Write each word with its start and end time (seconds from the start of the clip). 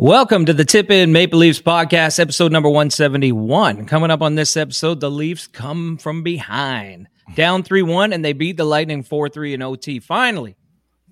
Welcome 0.00 0.46
to 0.46 0.54
the 0.54 0.64
Tip 0.64 0.90
In 0.90 1.12
Maple 1.12 1.40
Leafs 1.40 1.60
podcast, 1.60 2.18
episode 2.18 2.52
number 2.52 2.70
171. 2.70 3.84
Coming 3.84 4.10
up 4.10 4.22
on 4.22 4.34
this 4.34 4.56
episode, 4.56 4.98
the 4.98 5.10
Leafs 5.10 5.46
come 5.46 5.98
from 5.98 6.22
behind, 6.22 7.06
down 7.34 7.62
3 7.62 7.82
1, 7.82 8.14
and 8.14 8.24
they 8.24 8.32
beat 8.32 8.56
the 8.56 8.64
Lightning 8.64 9.02
4 9.02 9.28
3 9.28 9.52
in 9.52 9.60
OT. 9.60 10.00
Finally, 10.00 10.56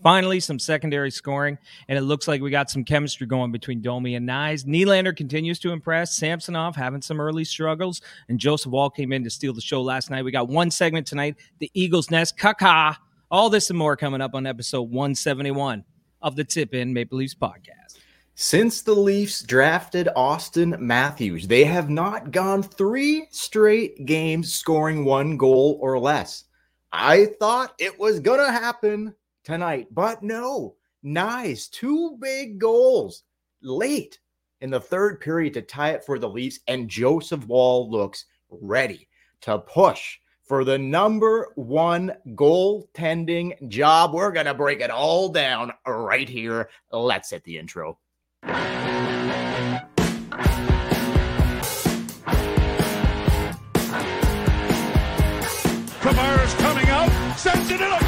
finally, 0.03 0.41
some 0.41 0.59
secondary 0.59 1.11
scoring, 1.11 1.59
and 1.87 1.99
it 1.99 2.01
looks 2.01 2.27
like 2.27 2.41
we 2.41 2.51
got 2.51 2.71
some 2.71 2.83
chemistry 2.83 3.27
going 3.27 3.53
between 3.53 3.83
Domi 3.83 4.15
and 4.15 4.27
Knies. 4.27 4.65
Nylander 4.65 5.15
continues 5.15 5.59
to 5.59 5.73
impress. 5.73 6.17
Samsonov 6.17 6.75
having 6.75 7.03
some 7.03 7.21
early 7.21 7.45
struggles, 7.45 8.01
and 8.31 8.39
Joseph 8.39 8.73
Woll 8.73 8.89
came 8.89 9.13
in 9.13 9.23
to 9.23 9.29
steal 9.29 9.53
the 9.53 9.61
show 9.61 9.83
last 9.83 10.09
night. 10.09 10.25
We 10.25 10.33
got 10.33 10.49
one 10.49 10.71
segment 10.71 11.07
tonight 11.07 11.37
the 11.59 11.71
Eagles' 11.75 12.11
Nest, 12.11 12.39
Kaka. 12.39 12.97
All 13.31 13.51
this 13.51 13.69
and 13.69 13.79
more 13.79 13.99
coming 13.99 14.23
up 14.23 14.35
on 14.35 14.47
episode 14.47 14.89
171 14.89 15.85
of 16.23 16.37
the 16.37 16.45
Tip 16.45 16.73
In 16.73 16.95
Maple 16.95 17.19
Leafs 17.19 17.35
podcast. 17.35 17.99
Since 18.41 18.83
the 18.83 18.95
Leafs 18.95 19.43
drafted 19.43 20.11
Auston 20.17 20.79
Matthews, 20.79 21.49
they 21.49 21.65
have 21.65 21.91
not 21.91 22.31
gone 22.31 22.63
three 22.63 23.27
straight 23.33 24.07
games 24.07 24.53
scoring 24.53 25.05
one 25.05 25.37
goal 25.37 25.77
or 25.83 25.99
less. 25.99 26.45
I 26.93 27.31
thought 27.41 27.75
it 27.81 27.99
was 27.99 28.21
going 28.21 28.39
to 28.39 28.53
happen 28.53 29.13
tonight, 29.43 29.89
but 29.91 30.23
no. 30.23 30.77
Nice. 31.03 31.67
Two 31.67 32.17
big 32.21 32.61
goals 32.61 33.25
late 33.61 34.21
in 34.61 34.71
the 34.71 34.79
third 34.79 35.21
period 35.21 35.53
to 35.55 35.63
tie 35.63 35.91
it 35.91 36.05
for 36.05 36.21
the 36.21 36.31
Leafs, 36.31 36.61
and 36.69 36.89
Joseph 36.89 37.45
Woll 37.49 37.91
looks 37.91 38.27
ready 38.51 39.09
to 39.41 39.59
push 39.59 40.17
for 40.45 40.63
the 40.63 40.79
number 40.79 41.49
one 41.57 42.13
goaltending 42.37 43.69
job. 43.69 44.15
We're 44.15 44.31
going 44.31 44.47
to 44.47 44.55
break 44.55 44.81
it 44.81 44.91
all 44.91 45.29
down 45.29 45.73
right 45.85 46.29
here. 46.29 46.71
Let's 46.93 47.31
hit 47.31 47.43
the 47.43 47.59
intro. 47.59 47.99
Tavares 56.01 56.59
coming 56.59 56.89
out, 56.89 57.11
sends 57.37 57.71
it 57.71 57.81
in 57.81 58.08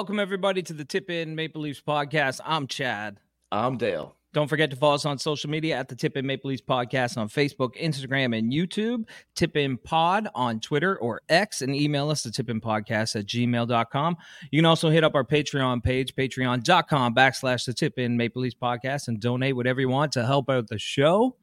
Welcome, 0.00 0.18
everybody, 0.18 0.62
to 0.62 0.72
the 0.72 0.86
Tip 0.86 1.10
In 1.10 1.34
Maple 1.34 1.60
Leafs 1.60 1.82
podcast. 1.86 2.40
I'm 2.46 2.66
Chad. 2.66 3.20
I'm 3.52 3.76
Dale. 3.76 4.16
Don't 4.32 4.48
forget 4.48 4.70
to 4.70 4.76
follow 4.76 4.94
us 4.94 5.04
on 5.04 5.18
social 5.18 5.50
media 5.50 5.76
at 5.76 5.88
the 5.88 5.94
Tip 5.94 6.16
In 6.16 6.26
Maple 6.26 6.48
Leafs 6.48 6.62
podcast 6.62 7.18
on 7.18 7.28
Facebook, 7.28 7.78
Instagram, 7.78 8.34
and 8.34 8.50
YouTube. 8.50 9.04
Tip 9.34 9.58
In 9.58 9.76
Pod 9.76 10.26
on 10.34 10.58
Twitter 10.58 10.96
or 11.00 11.20
X 11.28 11.60
and 11.60 11.76
email 11.76 12.08
us 12.08 12.24
at 12.24 12.32
tipinpodcast 12.32 13.14
at 13.14 13.26
gmail.com. 13.26 14.16
You 14.50 14.58
can 14.58 14.64
also 14.64 14.88
hit 14.88 15.04
up 15.04 15.14
our 15.14 15.22
Patreon 15.22 15.84
page, 15.84 16.14
patreon.com 16.14 17.14
backslash 17.14 17.66
the 17.66 17.74
Tip 17.74 17.98
In 17.98 18.16
Maple 18.16 18.40
Leafs 18.40 18.56
podcast, 18.56 19.08
and 19.08 19.20
donate 19.20 19.54
whatever 19.54 19.82
you 19.82 19.90
want 19.90 20.12
to 20.12 20.24
help 20.24 20.48
out 20.48 20.68
the 20.68 20.78
show. 20.78 21.36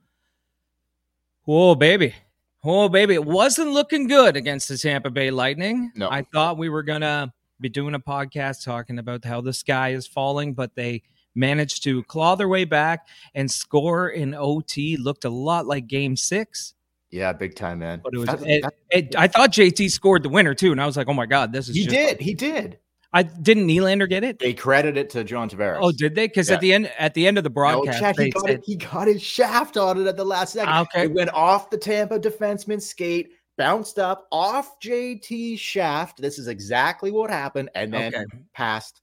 Whoa, 1.43 1.75
baby. 1.75 2.15
Oh, 2.63 2.89
baby. 2.89 3.13
It 3.13 3.23
wasn't 3.23 3.73
looking 3.73 4.07
good 4.07 4.35
against 4.35 4.67
the 4.67 4.79
Tampa 4.79 5.11
Bay 5.11 5.29
Lightning. 5.29 5.91
No. 5.93 6.09
I 6.09 6.23
thought 6.23 6.57
we 6.57 6.69
were 6.69 6.81
going 6.81 7.01
to 7.01 7.31
be 7.59 7.69
doing 7.69 7.95
a 7.95 7.99
podcast 7.99 8.63
talking 8.63 8.99
about 8.99 9.25
how 9.25 9.41
the 9.41 9.53
sky 9.53 9.89
is 9.89 10.07
falling, 10.07 10.53
but 10.53 10.75
they 10.75 11.03
managed 11.35 11.83
to 11.83 12.03
claw 12.03 12.35
their 12.35 12.47
way 12.47 12.65
back 12.65 13.07
and 13.35 13.49
score 13.49 14.09
in 14.09 14.33
OT. 14.33 14.97
Looked 14.97 15.25
a 15.25 15.29
lot 15.29 15.65
like 15.67 15.87
game 15.87 16.15
six, 16.15 16.73
Yeah, 17.11 17.33
big 17.33 17.55
time, 17.55 17.79
man. 17.79 18.01
but 18.03 18.13
it 18.13 18.17
was. 18.17 18.29
It, 18.43 18.65
it- 18.91 19.15
I 19.15 19.27
thought 19.27 19.51
JT 19.51 19.89
scored 19.91 20.23
the 20.23 20.29
winner 20.29 20.53
too, 20.53 20.71
and 20.71 20.81
I 20.81 20.85
was 20.85 20.97
like, 20.97 21.07
oh 21.07 21.13
my 21.13 21.25
God, 21.25 21.51
this 21.51 21.69
is. 21.69 21.75
he 21.75 21.85
did. 21.85 22.19
He 22.19 22.33
did. 22.33 22.79
I 23.13 23.23
didn't 23.23 23.67
Nylander 23.67 24.07
get 24.07 24.25
it. 24.25 24.37
They 24.37 24.53
credit 24.53 24.97
it 24.97 25.09
to 25.11 25.23
John 25.23 25.49
Tavares. 25.49 25.77
Oh, 25.81 25.93
did 25.93 26.13
they? 26.13 26.27
Because 26.27 26.49
Yeah. 26.49 26.55
at 26.55 26.61
the 26.61 26.73
end, 26.73 26.91
at 26.99 27.13
the 27.13 27.25
end 27.25 27.37
of 27.37 27.45
the 27.45 27.49
No, 27.49 27.53
broadcast, 27.53 28.17
they 28.17 28.25
he, 28.25 28.31
got 28.31 28.41
said, 28.45 28.49
it, 28.59 28.63
he 28.65 28.75
got 28.75 29.07
his 29.07 29.21
shaft 29.23 29.77
on 29.77 30.01
it 30.01 30.07
at 30.07 30.17
the 30.17 30.25
last 30.25 30.53
second. 30.53 30.69
Ah, 30.69 30.81
okay. 30.81 31.03
It 31.05 31.13
went 31.13 31.29
off 31.33 31.69
the 31.69 31.77
Tampa 31.77 32.19
defenseman's 32.19 32.85
skate, 32.85 33.29
bounced 33.57 33.99
up 33.99 34.27
off 34.31 34.79
JT's 34.79 35.59
shaft. 35.59 36.21
This 36.21 36.39
is 36.39 36.47
exactly 36.47 37.11
what 37.11 37.29
happened, 37.29 37.69
and 37.75 37.91
then 37.93 38.13
Okay. 38.15 38.25
past 38.53 39.01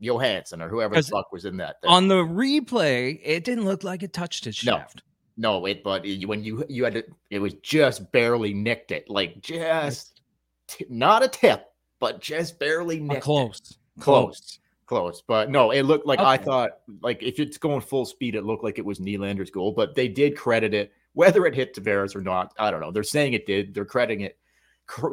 Johansson 0.00 0.60
or 0.60 0.68
whoever 0.68 0.94
the 0.94 1.02
fuck 1.02 1.32
was 1.32 1.44
in 1.44 1.56
that. 1.58 1.80
thing. 1.80 1.90
on 1.90 2.08
the 2.08 2.16
replay, 2.16 3.20
it 3.22 3.44
didn't 3.44 3.64
look 3.64 3.82
like 3.84 4.02
it 4.02 4.12
touched 4.12 4.44
his 4.44 4.56
shaft. 4.56 5.02
No, 5.38 5.66
it 5.66 5.82
but 5.84 6.04
when 6.24 6.42
you 6.42 6.64
you 6.68 6.84
had 6.84 6.94
to, 6.94 7.04
it 7.30 7.38
was 7.38 7.54
just 7.62 8.10
barely 8.12 8.54
nicked 8.54 8.90
it, 8.90 9.08
like 9.08 9.40
just 9.42 10.20
t- 10.66 10.86
not 10.88 11.22
a 11.22 11.28
tip, 11.28 11.66
but 12.00 12.20
just 12.20 12.58
barely 12.58 13.00
nicked 13.00 13.18
it. 13.18 13.22
close, 13.22 13.78
close, 14.00 14.58
close. 14.86 15.22
But 15.26 15.50
no, 15.50 15.70
it 15.72 15.82
looked 15.82 16.06
like 16.06 16.20
I 16.20 16.38
thought 16.38 16.78
like 17.02 17.22
if 17.22 17.38
it's 17.38 17.58
going 17.58 17.82
full 17.82 18.06
speed, 18.06 18.34
it 18.34 18.44
looked 18.44 18.64
like 18.64 18.78
it 18.78 18.84
was 18.84 18.98
Nylander's 18.98 19.50
goal, 19.50 19.72
but 19.72 19.94
they 19.94 20.08
did 20.08 20.36
credit 20.36 20.72
it, 20.72 20.92
whether 21.16 21.46
it 21.46 21.54
hit 21.54 21.74
Tavares 21.74 22.14
or 22.14 22.20
not. 22.20 22.52
I 22.58 22.70
don't 22.70 22.80
know. 22.80 22.92
They're 22.92 23.02
saying 23.02 23.32
it 23.32 23.46
did. 23.46 23.72
They're 23.74 23.84
crediting 23.86 24.20
it. 24.20 24.38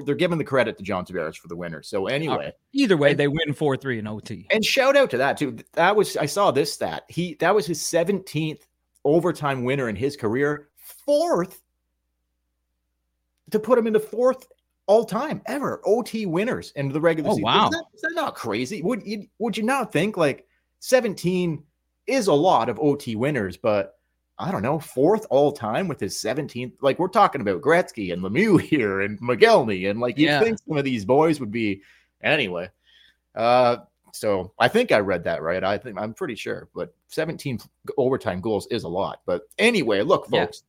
They're 0.05 0.13
giving 0.15 0.37
the 0.37 0.43
credit 0.43 0.77
to 0.77 0.83
John 0.83 1.05
Tavares 1.05 1.37
for 1.37 1.47
the 1.47 1.55
winner. 1.55 1.81
So 1.81 2.05
anyway, 2.07 2.51
Either 2.73 2.95
way, 2.97 3.13
they 3.15 3.27
win 3.27 3.53
four 3.53 3.75
three 3.77 3.97
in 3.99 4.05
OT. 4.05 4.45
and 4.51 4.63
shout 4.63 4.95
out 4.97 5.09
to 5.11 5.17
that 5.17 5.37
too. 5.37 5.57
That 5.73 5.95
was 5.95 6.15
I 6.17 6.25
saw 6.27 6.51
this 6.51 6.71
stat. 6.73 7.03
He 7.09 7.35
that 7.39 7.55
was 7.55 7.65
his 7.65 7.79
17th 7.79 8.59
overtime 9.05 9.63
winner 9.63 9.89
in 9.89 9.95
his 9.95 10.15
career, 10.15 10.67
fourth 10.75 11.61
to 13.51 13.59
put 13.59 13.77
him 13.79 13.87
into 13.87 13.99
fourth 13.99 14.45
all 14.85 15.05
time 15.05 15.41
ever 15.45 15.81
OT 15.85 16.25
winners 16.25 16.71
in 16.75 16.89
the 16.89 16.99
regular 17.01 17.29
Oh, 17.29 17.33
season. 17.33 17.43
wow. 17.43 17.65
Is 17.67 17.71
that, 17.71 17.85
is 17.95 18.01
that 18.01 18.11
not 18.13 18.35
crazy? 18.35 18.81
Would 18.81 19.01
you 19.07 19.25
would 19.39 19.55
you 19.57 19.63
not 19.63 19.91
think 19.91 20.17
like 20.17 20.45
17 20.81 21.63
is 22.07 22.27
a 22.27 22.33
lot 22.33 22.67
of 22.69 22.77
OT 22.79 23.15
winners, 23.15 23.55
but 23.57 23.95
I 24.43 24.51
don't 24.51 24.61
know, 24.61 24.77
fourth 24.79 25.25
all 25.29 25.51
time 25.53 25.87
with 25.87 25.99
his 25.99 26.15
17th. 26.15 26.73
Like 26.81 26.99
we're 26.99 27.07
talking 27.07 27.41
about 27.41 27.61
Gretzky 27.61 28.11
and 28.11 28.21
Lemieux 28.21 28.59
here 28.71 29.01
and 29.01 29.19
McGelney, 29.21 29.89
and 29.89 29.99
like 29.99 30.17
you'd 30.17 30.25
Yeah. 30.27 30.41
think 30.41 30.59
some 30.67 30.77
of 30.77 30.83
these 30.83 31.05
boys 31.05 31.39
would 31.39 31.51
be 31.51 31.81
anyway. 32.21 32.69
Uh, 33.35 33.77
so 34.11 34.51
I 34.59 34.67
think 34.67 34.91
I 34.91 34.99
read 34.99 35.23
that 35.23 35.41
right. 35.41 35.63
I 35.63 35.77
think 35.77 35.97
I'm 35.99 36.13
pretty 36.13 36.35
sure, 36.35 36.67
but 36.75 36.93
17 37.07 37.59
overtime 37.97 38.41
goals 38.41 38.67
is 38.69 38.83
a 38.83 38.87
lot. 38.89 39.21
But 39.25 39.43
anyway, 39.57 40.01
look, 40.01 40.27
Yeah. 40.31 40.45
folks. 40.45 40.63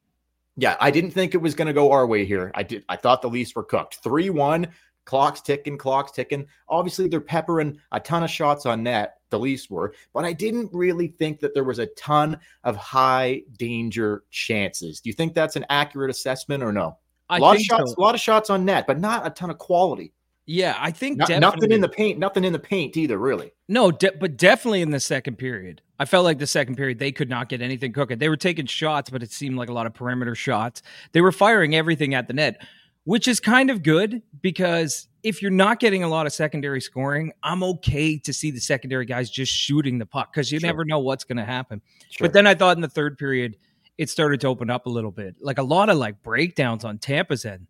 Yeah, 0.56 0.76
I 0.80 0.92
didn't 0.92 1.10
think 1.10 1.34
it 1.34 1.38
was 1.38 1.56
going 1.56 1.66
to 1.66 1.72
go 1.74 1.90
our 1.90 2.06
way 2.06 2.24
here. 2.24 2.52
I 2.54 2.62
did. 2.62 2.84
I 2.88 2.94
thought 2.96 3.22
the 3.22 3.28
Leafs 3.28 3.56
were 3.56 3.64
cooked. 3.64 3.96
Three 4.04 4.30
one, 4.30 4.68
clocks 5.04 5.40
ticking, 5.40 5.78
clocks 5.78 6.12
ticking. 6.12 6.46
Obviously, 6.68 7.08
they're 7.08 7.20
peppering 7.20 7.78
a 7.92 8.00
ton 8.00 8.22
of 8.22 8.30
shots 8.30 8.66
on 8.66 8.82
net. 8.82 9.18
The 9.30 9.38
Leafs 9.38 9.68
were, 9.68 9.94
but 10.12 10.24
I 10.24 10.32
didn't 10.32 10.70
really 10.72 11.08
think 11.08 11.40
that 11.40 11.54
there 11.54 11.64
was 11.64 11.80
a 11.80 11.86
ton 11.86 12.38
of 12.62 12.76
high 12.76 13.42
danger 13.58 14.22
chances. 14.30 15.00
Do 15.00 15.08
you 15.08 15.14
think 15.14 15.34
that's 15.34 15.56
an 15.56 15.66
accurate 15.70 16.10
assessment 16.10 16.62
or 16.62 16.72
no? 16.72 16.98
I 17.28 17.38
a 17.38 17.40
lot 17.40 17.56
of 17.56 17.62
shots, 17.62 17.90
so. 17.90 17.96
a 17.98 18.00
lot 18.00 18.14
of 18.14 18.20
shots 18.20 18.48
on 18.48 18.64
net, 18.64 18.86
but 18.86 19.00
not 19.00 19.26
a 19.26 19.30
ton 19.30 19.50
of 19.50 19.58
quality. 19.58 20.12
Yeah, 20.46 20.76
I 20.78 20.90
think 20.90 21.16
No- 21.16 21.38
nothing 21.38 21.72
in 21.72 21.80
the 21.80 21.88
paint, 21.88 22.18
nothing 22.18 22.44
in 22.44 22.52
the 22.52 22.58
paint 22.58 22.96
either, 22.96 23.18
really. 23.18 23.50
No, 23.66 23.90
de- 23.90 24.12
but 24.12 24.36
definitely 24.36 24.82
in 24.82 24.90
the 24.90 25.00
second 25.00 25.36
period. 25.36 25.80
I 25.98 26.04
felt 26.04 26.24
like 26.24 26.38
the 26.38 26.46
second 26.46 26.76
period 26.76 26.98
they 26.98 27.12
could 27.12 27.30
not 27.30 27.48
get 27.48 27.62
anything 27.62 27.92
cooking. 27.92 28.18
They 28.18 28.28
were 28.28 28.36
taking 28.36 28.66
shots, 28.66 29.08
but 29.08 29.22
it 29.22 29.32
seemed 29.32 29.56
like 29.56 29.70
a 29.70 29.72
lot 29.72 29.86
of 29.86 29.94
perimeter 29.94 30.34
shots. 30.34 30.82
They 31.12 31.22
were 31.22 31.32
firing 31.32 31.74
everything 31.74 32.14
at 32.14 32.28
the 32.28 32.34
net, 32.34 32.60
which 33.04 33.28
is 33.28 33.40
kind 33.40 33.70
of 33.70 33.82
good 33.82 34.22
because 34.40 35.08
if 35.22 35.40
you're 35.40 35.50
not 35.50 35.80
getting 35.80 36.02
a 36.02 36.08
lot 36.08 36.26
of 36.26 36.32
secondary 36.32 36.80
scoring, 36.80 37.32
I'm 37.42 37.62
okay 37.62 38.18
to 38.18 38.32
see 38.32 38.50
the 38.50 38.60
secondary 38.60 39.06
guys 39.06 39.30
just 39.30 39.52
shooting 39.52 39.98
the 39.98 40.06
puck 40.06 40.32
because 40.32 40.52
you 40.52 40.60
Sure. 40.60 40.68
never 40.68 40.84
know 40.84 40.98
what's 40.98 41.24
going 41.24 41.38
to 41.38 41.44
happen. 41.44 41.80
Sure. 42.10 42.26
But 42.26 42.34
then 42.34 42.46
I 42.46 42.54
thought 42.54 42.76
in 42.76 42.82
the 42.82 42.88
third 42.88 43.16
period, 43.16 43.56
it 43.96 44.10
started 44.10 44.40
to 44.42 44.48
open 44.48 44.68
up 44.70 44.86
a 44.86 44.90
little 44.90 45.10
bit. 45.10 45.36
Like 45.40 45.58
a 45.58 45.62
lot 45.62 45.88
of 45.88 45.96
like 45.96 46.22
breakdowns 46.22 46.84
on 46.84 46.98
Tampa's 46.98 47.44
end. 47.44 47.66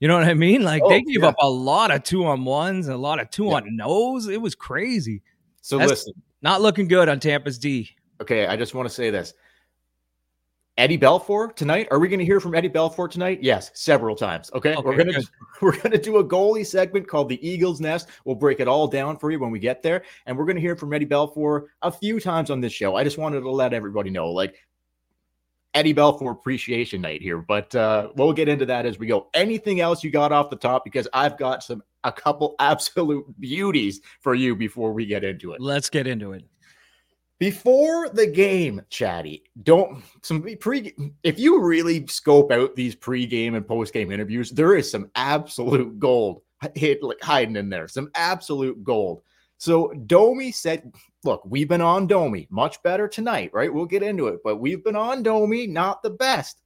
You 0.00 0.08
know 0.08 0.18
what 0.18 0.26
I 0.28 0.34
mean? 0.34 0.62
Like 0.62 0.82
Oh, 0.84 0.88
they 0.88 1.00
gave 1.02 1.22
yeah. 1.22 1.28
up 1.28 1.36
a 1.40 1.48
lot 1.48 1.90
of 1.90 2.02
two 2.02 2.24
on 2.26 2.44
ones, 2.44 2.88
a 2.88 2.96
lot 2.96 3.20
of 3.20 3.30
two 3.30 3.46
Yeah. 3.46 3.54
on 3.54 3.76
nos. 3.76 4.26
It 4.28 4.40
was 4.40 4.54
crazy. 4.54 5.22
so 5.62 5.78
that's- 5.78 5.90
listen, 6.06 6.14
Not 6.42 6.60
looking 6.62 6.86
good 6.86 7.08
on 7.08 7.18
Tampa's 7.18 7.58
D. 7.58 7.90
okay, 8.20 8.46
I 8.46 8.56
just 8.56 8.74
want 8.74 8.88
to 8.88 8.94
say 8.94 9.10
this. 9.10 9.32
Eddie 10.78 10.98
Belfour 10.98 11.54
tonight. 11.56 11.88
Are 11.90 11.98
we 11.98 12.08
going 12.08 12.18
to 12.18 12.24
hear 12.24 12.38
from 12.38 12.54
Eddie 12.54 12.68
Belfour 12.68 13.10
tonight? 13.10 13.38
Yes, 13.42 13.70
several 13.72 14.14
times. 14.14 14.50
Okay, 14.54 14.74
Okay, 14.74 14.82
we're 14.82 14.96
gonna 14.96 15.12
good. 15.12 15.24
we're 15.62 15.76
gonna 15.80 15.96
do 15.98 16.18
a 16.18 16.24
goalie 16.24 16.66
segment 16.66 17.08
called 17.08 17.28
the 17.28 17.46
Eagles 17.46 17.80
Nest. 17.80 18.08
We'll 18.24 18.36
break 18.36 18.60
it 18.60 18.68
all 18.68 18.86
down 18.86 19.16
for 19.16 19.30
you 19.30 19.38
when 19.38 19.50
we 19.50 19.58
get 19.58 19.82
there, 19.82 20.02
and 20.26 20.36
we're 20.36 20.44
gonna 20.44 20.60
hear 20.60 20.76
from 20.76 20.92
Eddie 20.92 21.06
Belfour 21.06 21.66
a 21.82 21.90
few 21.90 22.20
times 22.20 22.50
on 22.50 22.60
this 22.60 22.72
show. 22.72 22.94
I 22.94 23.04
just 23.04 23.16
wanted 23.16 23.40
to 23.40 23.50
let 23.50 23.72
everybody 23.72 24.10
know, 24.10 24.30
like 24.30 24.56
Eddie 25.72 25.94
Belfour 25.94 26.32
appreciation 26.32 27.00
night 27.00 27.22
here, 27.22 27.38
but 27.38 27.74
uh, 27.74 28.08
we'll 28.16 28.32
get 28.32 28.48
into 28.48 28.66
that 28.66 28.84
as 28.84 28.98
we 28.98 29.06
go. 29.06 29.28
Anything 29.32 29.80
else 29.80 30.04
you 30.04 30.10
got 30.10 30.32
off 30.32 30.50
the 30.50 30.56
top? 30.56 30.84
Because 30.84 31.08
I've 31.14 31.38
got 31.38 31.62
some 31.62 31.82
a 32.04 32.12
couple 32.12 32.54
absolute 32.60 33.24
beauties 33.40 34.00
for 34.20 34.34
you 34.34 34.54
before 34.54 34.92
we 34.92 35.06
get 35.06 35.24
into 35.24 35.52
it. 35.52 35.60
Let's 35.60 35.88
get 35.88 36.06
into 36.06 36.32
it. 36.32 36.44
Before 37.38 38.08
the 38.08 38.26
game, 38.26 38.80
Chatty, 38.88 39.44
don't 39.62 40.02
some 40.22 40.42
pre. 40.58 40.94
If 41.22 41.38
you 41.38 41.62
really 41.62 42.06
scope 42.06 42.50
out 42.50 42.74
these 42.74 42.94
pre-game 42.94 43.54
and 43.54 43.66
post-game 43.66 44.10
interviews, 44.10 44.50
there 44.50 44.74
is 44.74 44.90
some 44.90 45.10
absolute 45.16 45.98
gold 45.98 46.40
hit 46.74 47.02
like 47.02 47.20
hiding 47.20 47.56
in 47.56 47.68
there. 47.68 47.88
Some 47.88 48.10
absolute 48.14 48.82
gold. 48.82 49.20
So 49.58 49.92
Domi 50.06 50.50
said, 50.50 50.90
"Look, 51.24 51.42
we've 51.44 51.68
been 51.68 51.82
on 51.82 52.06
Domi, 52.06 52.46
much 52.50 52.82
better 52.82 53.06
tonight, 53.06 53.50
right? 53.52 53.72
We'll 53.72 53.84
get 53.84 54.02
into 54.02 54.28
it, 54.28 54.40
but 54.42 54.56
we've 54.56 54.82
been 54.82 54.96
on 54.96 55.22
Domi, 55.22 55.66
not 55.66 56.02
the 56.02 56.10
best." 56.10 56.62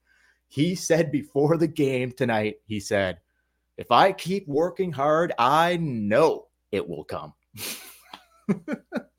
He 0.47 0.75
said 0.75 1.11
before 1.11 1.57
the 1.57 1.67
game 1.67 2.13
tonight, 2.13 2.55
he 2.65 2.79
said, 2.79 3.19
"If 3.77 3.91
I 3.91 4.13
keep 4.13 4.47
working 4.47 4.93
hard, 4.93 5.33
I 5.37 5.75
know 5.77 6.47
it 6.71 6.87
will 6.87 7.03
come." 7.03 7.33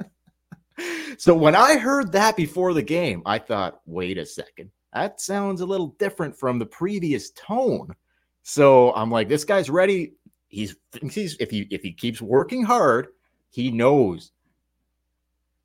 so 1.19 1.35
when 1.35 1.55
I 1.55 1.77
heard 1.77 2.13
that 2.13 2.37
before 2.37 2.75
the 2.75 2.83
game, 2.83 3.23
I 3.27 3.39
thought, 3.39 3.81
wait 3.87 4.19
a 4.19 4.27
second, 4.27 4.71
that 4.93 5.21
sounds 5.21 5.61
a 5.61 5.67
little 5.67 5.89
different 5.99 6.37
from 6.37 6.59
the 6.59 6.67
previous 6.67 7.31
tone. 7.31 7.95
So 8.43 8.93
I'm 8.95 9.11
like, 9.11 9.29
this 9.29 9.45
guy's 9.45 9.71
ready. 9.71 10.15
He's, 10.49 10.77
he's 11.11 11.37
if 11.41 11.51
he 11.51 11.67
if 11.71 11.83
he 11.83 11.93
keeps 11.93 12.21
working 12.21 12.63
hard, 12.63 13.09
he 13.51 13.71
knows 13.71 14.33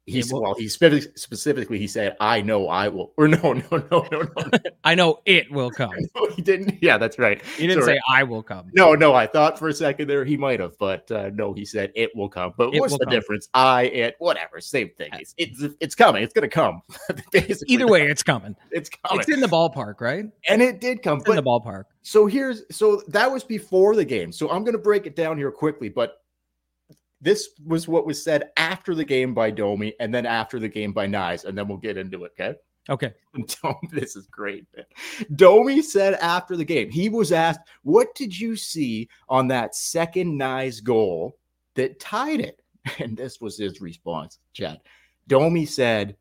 He's 0.08 0.32
well, 0.32 0.56
he 0.58 0.70
specific, 0.70 1.18
specifically 1.18 1.78
he 1.80 1.86
said, 1.86 2.16
"I 2.22 2.40
know 2.42 2.70
I 2.70 2.88
will." 2.88 3.12
Or 3.18 3.28
no, 3.28 3.52
no, 3.52 3.62
no, 3.72 4.08
no, 4.10 4.22
no. 4.22 4.52
I 4.86 4.96
know 4.96 5.20
it 5.26 5.52
will 5.52 5.70
come. 5.70 5.92
no, 6.16 6.28
he 6.30 6.42
didn't. 6.42 6.82
Yeah, 6.82 6.98
that's 6.98 7.20
right. 7.20 7.44
He 7.58 7.68
didn't 7.68 7.84
say 7.84 8.00
I 8.10 8.24
will 8.24 8.42
come. 8.42 8.72
No, 8.74 8.94
no. 8.94 9.14
I 9.14 9.28
thought 9.28 9.60
for 9.60 9.68
a 9.68 9.74
second 9.74 10.08
there 10.08 10.24
he 10.24 10.38
might 10.38 10.62
have, 10.62 10.78
but 10.78 11.12
uh, 11.12 11.32
no, 11.34 11.52
he 11.52 11.66
said 11.66 11.92
it 11.94 12.16
will 12.16 12.30
come. 12.30 12.54
But 12.56 12.74
it 12.74 12.80
what's 12.80 12.98
the 12.98 13.04
come. 13.04 13.14
difference? 13.14 13.50
I, 13.54 13.84
it, 13.84 14.16
whatever, 14.20 14.62
same 14.62 14.92
thing. 14.98 15.10
It's 15.12 15.36
it's, 15.38 15.76
it's 15.82 15.96
coming. 15.96 16.24
It's 16.24 16.34
gonna 16.34 16.48
come. 16.48 16.84
Either 17.68 17.88
way, 17.88 18.08
it's 18.08 18.24
coming. 18.24 18.56
It's 18.72 18.90
coming. 18.90 19.20
It's 19.20 19.30
in 19.30 19.42
the 19.42 19.48
ballpark, 19.48 20.00
right? 20.00 20.24
And 20.48 20.62
it 20.62 20.80
did 20.80 21.04
come. 21.04 21.20
It's 21.20 21.30
in 21.30 21.36
the 21.36 21.44
ballpark. 21.44 21.84
So 22.04 22.28
here's 22.28 22.64
so 22.72 23.02
that 23.10 23.30
was 23.30 23.44
before 23.44 23.94
the 23.94 24.06
game. 24.06 24.32
So 24.32 24.50
I'm 24.50 24.64
gonna 24.64 24.78
break 24.78 25.06
it 25.06 25.18
down 25.18 25.38
here 25.38 25.52
quickly, 25.52 25.90
but 25.90 26.22
this 27.22 27.50
was 27.66 27.88
what 27.88 28.06
was 28.06 28.24
said 28.24 28.52
after 28.58 28.94
the 28.94 29.06
game 29.06 29.34
by 29.34 29.52
Domi 29.52 29.94
and 30.00 30.14
then 30.14 30.26
after 30.26 30.60
the 30.60 30.70
game 30.70 30.94
by 30.94 31.08
Knies, 31.08 31.46
and 31.46 31.58
then 31.58 31.68
we'll 31.68 31.78
get 31.78 31.98
into 31.98 32.24
it. 32.26 32.34
Okay. 32.40 32.58
Okay. 32.90 33.14
this 33.92 34.16
is 34.16 34.28
great. 34.28 34.66
Man. 34.76 34.86
Domi 35.36 35.82
said 35.82 36.14
after 36.16 36.56
the 36.56 36.64
game, 36.64 36.90
he 36.90 37.10
was 37.10 37.32
asked, 37.32 37.62
What 37.84 38.14
did 38.16 38.38
you 38.38 38.56
see 38.56 39.10
on 39.28 39.48
that 39.50 39.76
second 39.76 40.40
Knies 40.40 40.84
goal 40.84 41.38
that 41.76 42.00
tied 42.00 42.40
it? 42.40 42.62
And 43.00 43.18
this 43.18 43.42
was 43.42 43.58
his 43.58 43.82
response, 43.82 44.40
Chad. 44.54 44.80
Domi 45.28 45.66
said, 45.66 46.16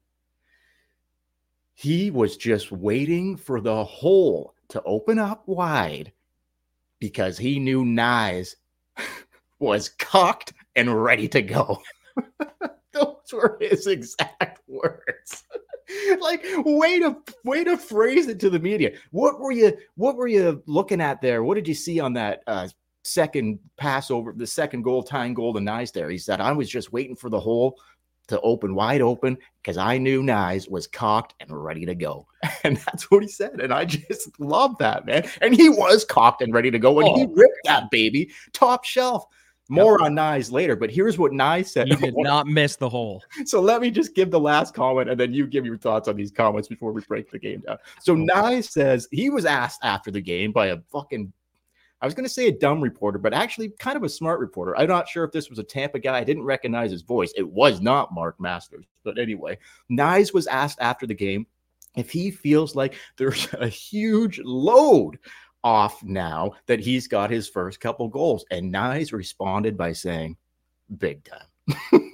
He 1.75 2.10
was 2.10 2.37
just 2.37 2.72
waiting 2.72 3.37
for 3.37 3.60
the 3.60 3.84
hole 3.84 4.54
to 4.70 4.82
open 4.82 5.20
up 5.20 5.46
wide 5.46 6.12
because 6.99 7.38
he 7.38 7.60
knew 7.60 7.84
Knies 7.84 8.56
was 9.60 9.90
cocked 9.90 10.54
and 10.76 11.02
ready 11.02 11.26
to 11.28 11.43
go. 11.43 11.82
Those 12.93 13.32
were 13.32 13.58
his 13.61 13.87
exact 13.87 14.61
words. 14.69 15.44
like 16.20 16.44
way 16.64 16.99
to 16.99 17.17
way 17.44 17.64
to 17.64 17.76
phrase 17.76 18.28
it 18.28 18.40
to 18.40 18.50
the 18.50 18.58
media. 18.58 18.93
What 19.11 19.40
were 19.40 19.52
you 19.52 19.76
what 19.96 20.17
were 20.17 20.26
you 20.26 20.62
looking 20.67 21.00
at 21.00 21.20
there? 21.20 21.43
What 21.43 21.55
did 21.55 21.69
you 21.69 21.75
see 21.75 22.00
on 22.00 22.12
that 22.14 22.43
uh, 22.46 22.69
second 23.05 23.58
pass 23.76 24.11
over 24.11 24.32
the 24.32 24.46
second 24.46 24.82
goal 24.82 25.02
tying 25.02 25.34
goal 25.34 25.55
to 25.55 25.61
Knies 25.61 25.93
there? 25.93 26.11
He 26.11 26.19
said, 26.19 26.40
I 26.40 26.52
was 26.52 26.69
just 26.69 26.93
waiting 26.93 27.17
for 27.17 27.31
the 27.31 27.40
hole 27.40 27.78
to 28.28 28.40
open 28.40 28.75
wide 28.75 29.00
open 29.00 29.38
because 29.62 29.76
I 29.76 29.99
knew 29.99 30.23
Knies 30.23 30.69
was 30.69 30.88
cocked 30.88 31.34
and 31.40 31.50
ready 31.50 31.87
to 31.87 31.94
go. 31.94 32.26
And 32.64 32.78
that's 32.78 33.12
what 33.12 33.23
he 33.23 33.28
said. 33.28 33.61
And 33.61 33.73
I 33.73 33.84
just 33.84 34.40
love 34.40 34.76
that, 34.78 35.06
man. 35.06 35.28
And 35.40 35.55
he 35.55 35.69
was 35.69 36.05
cocked 36.05 36.43
and 36.43 36.52
ready 36.52 36.70
to 36.73 36.81
go. 36.81 36.99
And 36.99 37.08
oh. 37.08 37.14
he 37.14 37.26
ripped 37.26 37.61
that 37.64 37.90
baby 37.93 38.31
top 38.52 38.84
shelf. 38.84 39.25
More 39.68 39.98
yep. 40.00 40.06
on 40.06 40.14
Knies 40.14 40.52
later, 40.52 40.76
but 40.76 40.90
here's 40.90 41.18
what 41.18 41.32
Knies 41.32 41.68
said. 41.68 41.88
You 41.88 41.96
did 41.96 42.14
not 42.18 42.46
miss 42.46 42.76
the 42.76 42.88
hole. 42.88 43.22
So 43.44 43.60
let 43.60 43.80
me 43.80 43.90
just 43.90 44.14
give 44.14 44.30
the 44.30 44.38
last 44.38 44.74
comment 44.74 45.10
and 45.10 45.18
then 45.18 45.34
you 45.34 45.46
give 45.46 45.66
your 45.66 45.76
thoughts 45.76 46.06
on 46.08 46.16
these 46.16 46.30
comments 46.30 46.68
before 46.68 46.92
we 46.92 47.02
break 47.08 47.30
the 47.30 47.38
game 47.38 47.60
down. 47.60 47.78
So 48.00 48.16
oh. 48.32 48.60
Says 48.60 49.08
he 49.10 49.28
was 49.28 49.44
asked 49.44 49.80
after 49.82 50.10
the 50.10 50.20
game 50.20 50.52
by 50.52 50.68
a 50.68 50.78
fucking 50.92 51.32
I 52.00 52.04
was 52.06 52.14
going 52.14 52.26
to 52.26 52.32
say 52.32 52.48
a 52.48 52.52
dumb 52.52 52.80
reporter, 52.80 53.18
but 53.18 53.32
actually 53.32 53.70
kind 53.70 53.96
of 53.96 54.02
a 54.02 54.08
smart 54.08 54.38
reporter. 54.38 54.76
I'm 54.76 54.88
not 54.88 55.08
sure 55.08 55.24
if 55.24 55.32
this 55.32 55.48
was 55.48 55.58
a 55.58 55.64
Tampa 55.64 55.98
guy. 55.98 56.18
I 56.18 56.24
didn't 56.24 56.42
recognize 56.44 56.90
his 56.90 57.02
voice. 57.02 57.32
It 57.36 57.48
was 57.48 57.80
not 57.80 58.12
Mark 58.12 58.38
Masters. 58.38 58.84
But 59.02 59.18
anyway, 59.18 59.58
Knies 59.90 60.34
was 60.34 60.46
asked 60.46 60.78
after 60.80 61.06
the 61.06 61.14
game 61.14 61.46
if 61.96 62.10
he 62.10 62.30
feels 62.30 62.76
like 62.76 62.94
there's 63.16 63.48
a 63.54 63.68
huge 63.68 64.40
load 64.40 65.18
off 65.66 66.02
now 66.04 66.52
that 66.66 66.78
he's 66.78 67.08
got 67.08 67.28
his 67.28 67.48
first 67.48 67.80
couple 67.80 68.06
goals. 68.06 68.46
And 68.52 68.72
Knies 68.72 69.12
responded 69.12 69.76
by 69.76 69.92
saying, 69.92 70.36
big 70.96 71.24
time. 71.24 71.48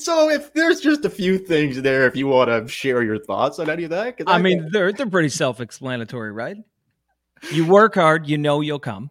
so 0.00 0.30
if 0.30 0.52
there's 0.52 0.80
just 0.80 1.04
a 1.04 1.10
few 1.10 1.38
things 1.38 1.80
there, 1.80 2.08
if 2.08 2.16
you 2.16 2.26
want 2.26 2.50
to 2.50 2.66
share 2.66 3.04
your 3.04 3.20
thoughts 3.20 3.60
on 3.60 3.70
any 3.70 3.84
of 3.84 3.90
that, 3.90 4.16
I, 4.26 4.34
I 4.34 4.42
mean, 4.42 4.68
they're 4.72 4.92
they're 4.92 5.06
pretty 5.06 5.28
self-explanatory, 5.28 6.32
right? 6.32 6.56
You 7.52 7.64
work 7.64 7.94
hard, 7.94 8.28
you 8.28 8.36
know 8.36 8.62
you'll 8.62 8.80
come, 8.80 9.10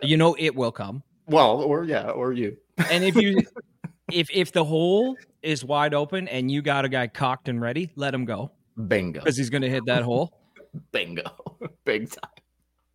you 0.00 0.16
know 0.16 0.36
it 0.38 0.54
will 0.54 0.70
come. 0.70 1.02
Well, 1.26 1.60
or 1.60 1.82
yeah, 1.82 2.10
or 2.10 2.32
you. 2.32 2.56
And 2.90 3.02
if 3.02 3.16
you, 3.16 3.42
if 4.12 4.30
if 4.32 4.52
the 4.52 4.64
hole 4.64 5.16
is 5.42 5.64
wide 5.64 5.92
open 5.92 6.28
and 6.28 6.52
you 6.52 6.62
got 6.62 6.84
a 6.84 6.88
guy 6.88 7.08
cocked 7.08 7.48
and 7.48 7.60
ready, 7.60 7.90
let 7.96 8.14
him 8.14 8.24
go. 8.24 8.52
Bingo. 8.86 9.20
Because 9.20 9.36
he's 9.36 9.50
going 9.50 9.62
to 9.62 9.70
hit 9.70 9.86
that 9.86 10.02
hole. 10.02 10.38
Bingo. 10.92 11.30
Big 11.84 12.10
time. 12.10 12.30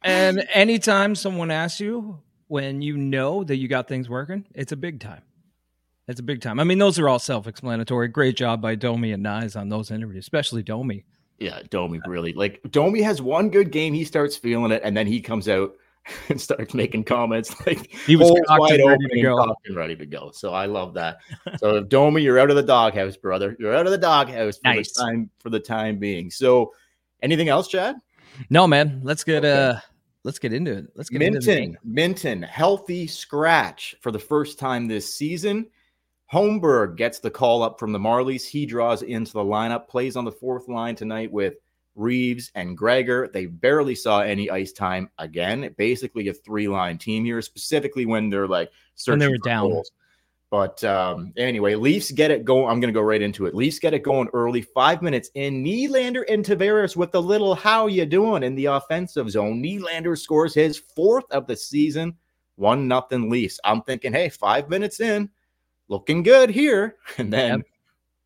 And 0.04 0.46
anytime 0.54 1.16
someone 1.16 1.50
asks 1.50 1.80
you 1.80 2.20
when 2.48 2.82
you 2.82 2.98
know 2.98 3.44
that 3.44 3.56
you 3.56 3.68
got 3.68 3.88
things 3.88 4.10
working, 4.10 4.46
it's 4.54 4.72
a 4.72 4.76
big 4.76 5.00
time. 5.00 5.22
It's 6.10 6.20
a 6.20 6.24
big 6.24 6.42
time. 6.42 6.60
I 6.60 6.66
mean, 6.66 6.78
those 6.78 7.00
are 7.00 7.08
all 7.08 7.20
self 7.20 7.48
explanatory. 7.48 8.10
Great 8.10 8.36
job 8.36 8.62
by 8.62 8.76
Domi 8.76 9.14
and 9.14 9.26
Knies 9.26 9.60
on 9.60 9.70
those 9.70 9.92
interviews, 9.92 10.26
especially 10.26 10.62
Domi. 10.62 11.06
Yeah, 11.40 11.62
Domi 11.70 12.02
really 12.06 12.34
like 12.34 12.62
Domi 12.70 13.02
has 13.02 13.22
one 13.22 13.50
good 13.50 13.72
game. 13.72 13.94
He 13.94 14.04
starts 14.04 14.36
feeling 14.36 14.72
it, 14.72 14.82
and 14.84 14.96
then 14.96 15.08
he 15.08 15.22
comes 15.22 15.48
out 15.48 15.74
and 16.30 16.40
starts 16.40 16.74
making 16.74 17.04
comments 17.04 17.56
like 17.68 17.92
he 17.92 18.16
was 18.16 18.30
wide 18.50 18.82
open 18.82 19.00
ready 19.08 19.22
and, 19.22 19.52
and 19.66 19.76
ready 19.76 19.96
to 19.96 20.06
go. 20.06 20.32
So 20.32 20.54
I 20.54 20.66
love 20.66 20.94
that. 20.96 21.18
so 21.58 21.82
Domi, 21.82 22.22
you're 22.22 22.40
out 22.40 22.50
of 22.50 22.56
the 22.56 22.64
doghouse, 22.64 23.18
brother. 23.18 23.56
You're 23.60 23.76
out 23.76 23.86
of 23.86 23.92
the 23.92 23.98
doghouse 23.98 24.58
for 24.58 24.70
nice. 24.70 24.94
the 24.94 25.02
time 25.02 25.30
for 25.40 25.50
the 25.50 25.60
time 25.60 26.00
being. 26.00 26.30
So 26.30 26.74
anything 27.22 27.50
else, 27.50 27.68
Chad? 27.68 27.96
No, 28.50 28.68
man. 28.68 29.02
Let's 29.04 29.24
get 29.24 29.46
okay. 29.46 29.78
uh 29.78 29.80
let's 30.24 30.40
get 30.40 30.54
into 30.54 30.72
it. 30.72 30.88
Let's 30.96 31.10
get 31.10 31.22
Minten, 31.22 31.76
Minten, 31.88 32.46
healthy 32.46 33.08
scratch 33.08 33.96
for 34.02 34.12
the 34.12 34.20
first 34.20 34.60
time 34.60 34.88
this 34.88 35.14
season. 35.14 35.68
Holmberg 36.32 36.98
gets 36.98 37.20
the 37.20 37.30
call 37.30 37.62
up 37.62 37.80
from 37.80 37.92
the 37.92 38.00
Marlies. 38.00 38.48
He 38.48 38.66
draws 38.66 39.04
into 39.04 39.34
the 39.34 39.44
lineup, 39.44 39.88
plays 39.88 40.16
on 40.16 40.26
the 40.26 40.32
fourth 40.32 40.68
line 40.68 40.96
tonight 40.96 41.32
with 41.32 41.56
Reaves, 41.96 42.52
and 42.56 42.78
Gregor. 42.78 43.30
They 43.32 43.46
barely 43.46 43.96
saw 43.96 44.22
any 44.22 44.50
ice 44.50 44.72
time 44.72 45.10
again. 45.18 45.74
Basically, 45.78 46.28
a 46.28 46.34
three 46.34 46.68
line 46.68 46.98
team 46.98 47.26
here, 47.26 47.42
specifically 47.42 48.06
when 48.06 48.30
they're 48.30 48.48
like 48.48 48.72
searching 48.96 49.20
when 49.20 49.28
they 49.28 49.28
were 49.30 49.38
down. 49.38 49.70
Goals. 49.70 49.92
But 50.50 50.84
um, 50.84 51.34
anyway, 51.36 51.74
Leafs 51.74 52.12
get 52.12 52.30
it 52.30 52.46
going. 52.46 52.70
I'm 52.70 52.80
going 52.80 52.94
to 52.94 52.98
go 52.98 53.04
right 53.04 53.22
into 53.22 53.48
it. 53.48 53.56
Leafs 53.56 53.80
get 53.80 53.96
it 53.96 54.04
going 54.04 54.30
early. 54.34 54.62
Five 54.62 55.02
minutes 55.02 55.32
in. 55.34 55.64
Nylander 55.64 56.24
and 56.30 56.46
Tavares 56.46 56.96
with 56.96 57.12
the 57.12 57.22
little 57.22 57.56
"How 57.56 57.88
you 57.88 58.06
doing?" 58.06 58.44
in 58.44 58.54
the 58.54 58.66
offensive 58.66 59.32
zone. 59.32 59.64
Nylander 59.64 60.16
scores 60.16 60.54
his 60.54 60.78
fourth 60.78 61.26
of 61.32 61.48
the 61.48 61.56
season. 61.56 62.16
One 62.56 62.88
nothing 62.88 63.30
Leafs. 63.30 63.60
I'm 63.64 63.82
thinking, 63.82 64.14
hey, 64.14 64.30
five 64.30 64.70
minutes 64.70 65.00
in, 65.00 65.30
looking 65.88 66.22
good 66.22 66.50
here, 66.50 66.98
and 67.18 67.34
then, 67.34 67.58
yep. 67.58 67.68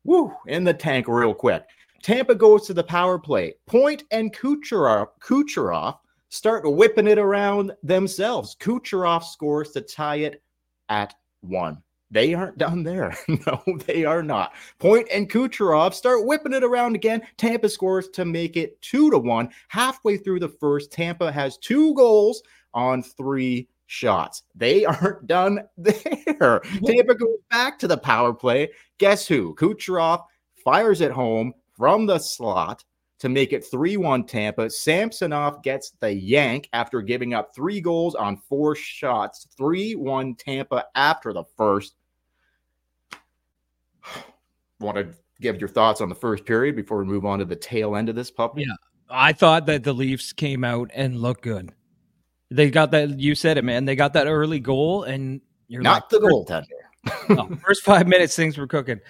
woo, 0.04 0.34
in 0.46 0.64
the 0.64 0.74
tank 0.74 1.08
real 1.08 1.34
quick. 1.34 1.64
Tampa 2.02 2.34
goes 2.34 2.66
to 2.66 2.74
the 2.74 2.84
power 2.84 3.18
play. 3.18 3.54
Point 3.66 4.04
and 4.10 4.32
Kucherov, 4.32 5.08
Kucherov 5.20 5.98
start 6.28 6.70
whipping 6.70 7.06
it 7.06 7.18
around 7.18 7.72
themselves. 7.82 8.56
Kucherov 8.60 9.24
scores 9.24 9.72
to 9.72 9.80
tie 9.80 10.16
it 10.16 10.42
at 10.88 11.14
one. 11.40 11.82
They 12.10 12.32
aren't 12.32 12.56
done 12.56 12.82
there. 12.82 13.14
no, 13.28 13.62
they 13.86 14.04
are 14.04 14.22
not. 14.22 14.54
Point 14.78 15.08
and 15.12 15.28
Kucherov 15.28 15.92
start 15.92 16.24
whipping 16.24 16.54
it 16.54 16.64
around 16.64 16.94
again. 16.94 17.22
Tampa 17.36 17.68
scores 17.68 18.08
to 18.10 18.24
make 18.24 18.56
it 18.56 18.80
two 18.80 19.10
to 19.10 19.18
one. 19.18 19.50
Halfway 19.68 20.16
through 20.16 20.40
the 20.40 20.48
first, 20.48 20.90
Tampa 20.90 21.30
has 21.30 21.58
two 21.58 21.94
goals 21.94 22.42
on 22.72 23.02
three 23.02 23.68
shots. 23.86 24.44
They 24.54 24.84
aren't 24.86 25.26
done 25.26 25.60
there. 25.76 26.60
Tampa 26.84 27.14
goes 27.14 27.38
back 27.50 27.78
to 27.80 27.88
the 27.88 27.98
power 27.98 28.32
play. 28.32 28.70
Guess 28.98 29.26
who? 29.26 29.54
Kucherov 29.56 30.24
fires 30.64 31.00
it 31.02 31.12
home 31.12 31.52
from 31.78 32.04
the 32.06 32.18
slot 32.18 32.84
to 33.20 33.28
make 33.28 33.52
it 33.52 33.64
3 33.64 33.96
1 33.96 34.24
Tampa. 34.24 34.68
Samsonov 34.68 35.62
gets 35.62 35.92
the 36.00 36.12
yank 36.12 36.68
after 36.72 37.00
giving 37.00 37.32
up 37.34 37.54
three 37.54 37.80
goals 37.80 38.14
on 38.14 38.36
four 38.36 38.74
shots. 38.74 39.46
3 39.56 39.94
1 39.94 40.34
Tampa 40.34 40.84
after 40.94 41.32
the 41.32 41.44
first. 41.56 41.94
Want 44.80 44.96
to 44.96 45.08
give 45.40 45.58
your 45.60 45.68
thoughts 45.68 46.00
on 46.00 46.08
the 46.08 46.14
first 46.14 46.44
period 46.44 46.76
before 46.76 46.98
we 46.98 47.04
move 47.04 47.24
on 47.24 47.38
to 47.38 47.44
the 47.44 47.56
tail 47.56 47.96
end 47.96 48.08
of 48.08 48.14
this 48.14 48.30
puppy? 48.30 48.62
Yeah. 48.62 48.74
I 49.10 49.32
thought 49.32 49.66
that 49.66 49.84
the 49.84 49.92
Leafs 49.92 50.32
came 50.32 50.64
out 50.64 50.90
and 50.94 51.20
looked 51.20 51.42
good. 51.42 51.72
They 52.50 52.70
got 52.70 52.90
that. 52.92 53.18
You 53.18 53.34
said 53.34 53.58
it, 53.58 53.64
man. 53.64 53.84
They 53.84 53.96
got 53.96 54.12
that 54.14 54.26
early 54.26 54.60
goal, 54.60 55.04
and 55.04 55.40
you're 55.66 55.82
Not 55.82 56.12
like, 56.12 56.20
the 56.20 56.28
goaltender. 56.28 56.66
no, 57.30 57.56
first 57.64 57.82
five 57.82 58.06
minutes, 58.06 58.36
things 58.36 58.58
were 58.58 58.66
cooking, 58.66 59.00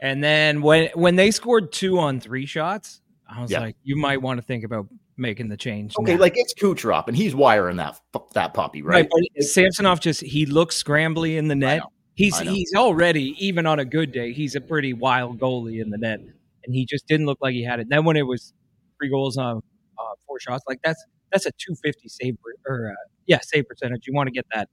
and 0.00 0.22
then 0.22 0.62
when 0.62 0.88
when 0.94 1.16
they 1.16 1.30
scored 1.30 1.72
two 1.72 1.98
on 1.98 2.20
three 2.20 2.46
shots, 2.46 3.00
I 3.28 3.42
was 3.42 3.50
Yeah. 3.50 3.60
like, 3.60 3.76
you 3.82 3.96
might 3.96 4.20
want 4.22 4.38
to 4.38 4.42
think 4.42 4.64
about 4.64 4.86
making 5.16 5.48
the 5.48 5.56
change. 5.56 5.94
Okay, 5.98 6.14
now. 6.14 6.20
like 6.20 6.34
it's 6.36 6.54
Kucherov, 6.54 7.08
and 7.08 7.16
he's 7.16 7.34
wiring 7.34 7.76
that 7.76 8.00
that 8.34 8.54
puppy, 8.54 8.82
right. 8.82 9.08
right? 9.12 9.28
but 9.34 9.44
Samsonov 9.44 10.00
just 10.00 10.20
he 10.20 10.46
looks 10.46 10.82
scrambly 10.82 11.36
in 11.36 11.48
the 11.48 11.54
net. 11.54 11.82
He's 12.14 12.38
he's 12.38 12.72
already 12.76 13.34
even 13.44 13.66
on 13.66 13.78
a 13.80 13.84
good 13.84 14.12
day, 14.12 14.32
he's 14.32 14.54
a 14.54 14.60
pretty 14.60 14.92
wild 14.92 15.38
goalie 15.40 15.80
in 15.82 15.90
the 15.90 15.98
net, 15.98 16.20
and 16.20 16.74
he 16.74 16.84
just 16.84 17.06
didn't 17.08 17.26
look 17.26 17.38
like 17.40 17.54
he 17.54 17.64
had 17.64 17.80
it. 17.80 17.88
Then 17.88 18.04
when 18.04 18.16
it 18.16 18.26
was 18.26 18.52
three 18.98 19.08
goals 19.08 19.36
on 19.36 19.58
uh, 19.98 20.02
four 20.26 20.38
shots, 20.38 20.64
like 20.68 20.78
that's 20.84 21.04
that's 21.32 21.46
a 21.46 21.52
two 21.58 21.74
fifty 21.82 22.08
save 22.08 22.36
or 22.68 22.90
uh, 22.90 22.94
yeah 23.26 23.40
save 23.42 23.66
percentage. 23.66 24.06
You 24.06 24.14
want 24.14 24.28
to 24.28 24.32
get 24.32 24.46
that 24.54 24.68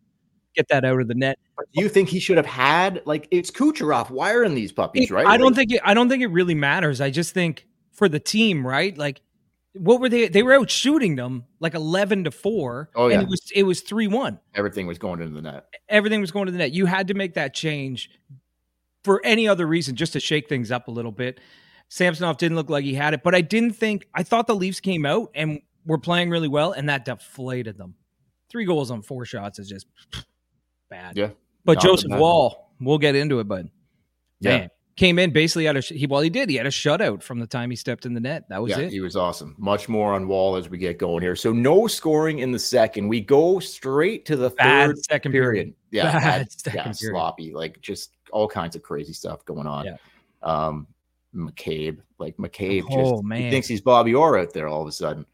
get 0.56 0.68
that 0.70 0.84
out 0.86 1.00
of 1.02 1.08
the 1.08 1.16
net. 1.16 1.38
Do 1.74 1.82
you 1.82 1.90
think 1.90 2.10
he 2.10 2.20
should 2.20 2.38
have 2.38 2.46
had 2.46 3.02
like 3.06 3.28
it's 3.32 3.52
Kucherov 3.52 4.10
wiring 4.10 4.56
these 4.56 4.72
puppies, 4.72 5.12
right? 5.12 5.26
I 5.26 5.38
don't 5.38 5.48
Like, 5.48 5.56
think 5.56 5.74
it, 5.74 5.82
I 5.84 5.94
don't 5.94 6.10
think 6.10 6.24
it 6.24 6.28
really 6.28 6.56
matters. 6.56 7.02
I 7.02 7.10
just 7.10 7.34
think 7.34 7.68
for 7.92 8.10
the 8.10 8.20
team, 8.20 8.66
right? 8.66 8.98
Like, 8.98 9.22
what 9.74 10.02
were 10.02 10.10
they? 10.10 10.28
They 10.28 10.44
were 10.44 10.54
out 10.54 10.70
shooting 10.70 11.16
them 11.16 11.46
like 11.60 11.74
eleven 11.76 12.24
to 12.26 12.32
four. 12.32 12.90
Oh, 12.96 13.08
yeah. 13.08 13.16
and 13.16 13.24
it 13.24 13.30
was 13.30 13.42
it 13.56 13.64
was 13.64 13.82
three 13.82 14.08
one. 14.08 14.40
everything 14.56 14.88
was 14.88 14.98
going 14.98 15.22
into 15.22 15.34
the 15.36 15.42
net. 15.42 15.66
Everything 15.88 16.20
was 16.22 16.32
going 16.32 16.48
to 16.48 16.52
the 16.52 16.58
net. 16.58 16.72
You 16.72 16.86
had 16.88 17.08
to 17.10 17.14
make 17.14 17.36
that 17.36 17.54
change 17.54 18.10
for 19.04 19.22
any 19.24 19.48
other 19.48 19.66
reason, 19.66 19.96
just 19.96 20.14
to 20.14 20.20
shake 20.20 20.50
things 20.50 20.72
up 20.72 20.88
a 20.88 20.92
little 20.92 21.12
bit. 21.12 21.40
Samsonov 21.90 22.38
didn't 22.38 22.56
look 22.56 22.70
like 22.70 22.84
he 22.86 22.94
had 22.94 23.14
it, 23.14 23.22
but 23.24 23.36
I 23.36 23.42
didn't 23.42 23.74
think 23.74 24.08
I 24.14 24.24
thought 24.24 24.48
the 24.48 24.56
Leafs 24.56 24.80
came 24.80 25.06
out 25.06 25.32
and 25.36 25.62
were 25.86 25.98
playing 25.98 26.30
really 26.30 26.48
well, 26.48 26.72
and 26.72 26.88
that 26.90 27.06
deflated 27.06 27.78
them. 27.78 27.96
Three 28.50 28.66
goals 28.66 28.92
on 28.92 29.02
four 29.02 29.26
shots 29.26 29.60
is 29.60 29.68
just 29.70 29.88
bad. 30.92 31.18
Yeah. 31.18 31.30
But 31.66 31.76
Not 31.76 31.84
Joseph. 31.84 32.12
Woll, 32.12 32.70
we'll 32.80 33.00
get 33.00 33.16
into 33.16 33.40
it, 33.40 33.48
but 33.48 33.66
Yeah. 34.40 34.58
man, 34.58 34.70
came 34.98 35.18
in 35.18 35.32
basically 35.32 35.66
had 35.66 35.78
a 35.78 35.82
sh- 35.82 35.94
he 35.96 36.06
well 36.06 36.22
he 36.22 36.30
did 36.30 36.50
he 36.50 36.58
had 36.58 36.66
a 36.68 36.70
shutout 36.72 37.24
from 37.24 37.40
the 37.40 37.48
time 37.48 37.70
he 37.72 37.76
stepped 37.76 38.06
in 38.06 38.14
the 38.14 38.20
net. 38.20 38.44
That 38.50 38.62
was 38.62 38.72
yeah, 38.72 38.80
it. 38.82 38.92
he 38.92 39.00
was 39.00 39.16
awesome. 39.16 39.56
Much 39.58 39.90
more 39.90 40.14
on 40.14 40.28
Woll 40.28 40.56
as 40.58 40.70
we 40.70 40.78
get 40.78 41.00
going 41.00 41.24
here. 41.24 41.36
So 41.36 41.52
no 41.52 41.88
scoring 41.88 42.40
in 42.40 42.52
the 42.52 42.60
second. 42.60 43.08
We 43.08 43.22
go 43.22 43.58
straight 43.60 44.26
to 44.26 44.36
the 44.36 44.50
Bad 44.52 44.88
third 44.90 45.06
second 45.06 45.32
period. 45.32 45.52
period. 45.52 45.74
Yeah, 45.92 46.12
Bad 46.12 46.22
bad, 46.22 46.52
second 46.60 46.76
yeah, 46.78 46.84
period. 46.84 46.96
sloppy. 46.98 47.54
Like 47.54 47.82
just 47.82 48.12
all 48.32 48.48
kinds 48.48 48.76
of 48.76 48.84
crazy 48.84 49.14
stuff 49.14 49.44
going 49.46 49.66
on. 49.68 49.86
Yeah. 49.86 49.96
Um, 50.44 50.88
McCabe, 51.36 52.00
like 52.20 52.36
McCabe, 52.38 52.84
Oh, 52.90 53.12
just 53.14 53.24
man. 53.24 53.42
he 53.44 53.50
thinks 53.50 53.68
he's 53.68 53.82
Bobby 53.82 54.14
Orr 54.14 54.38
out 54.38 54.52
there 54.54 54.68
all 54.68 54.82
of 54.82 54.88
a 54.88 54.92
sudden. 54.92 55.26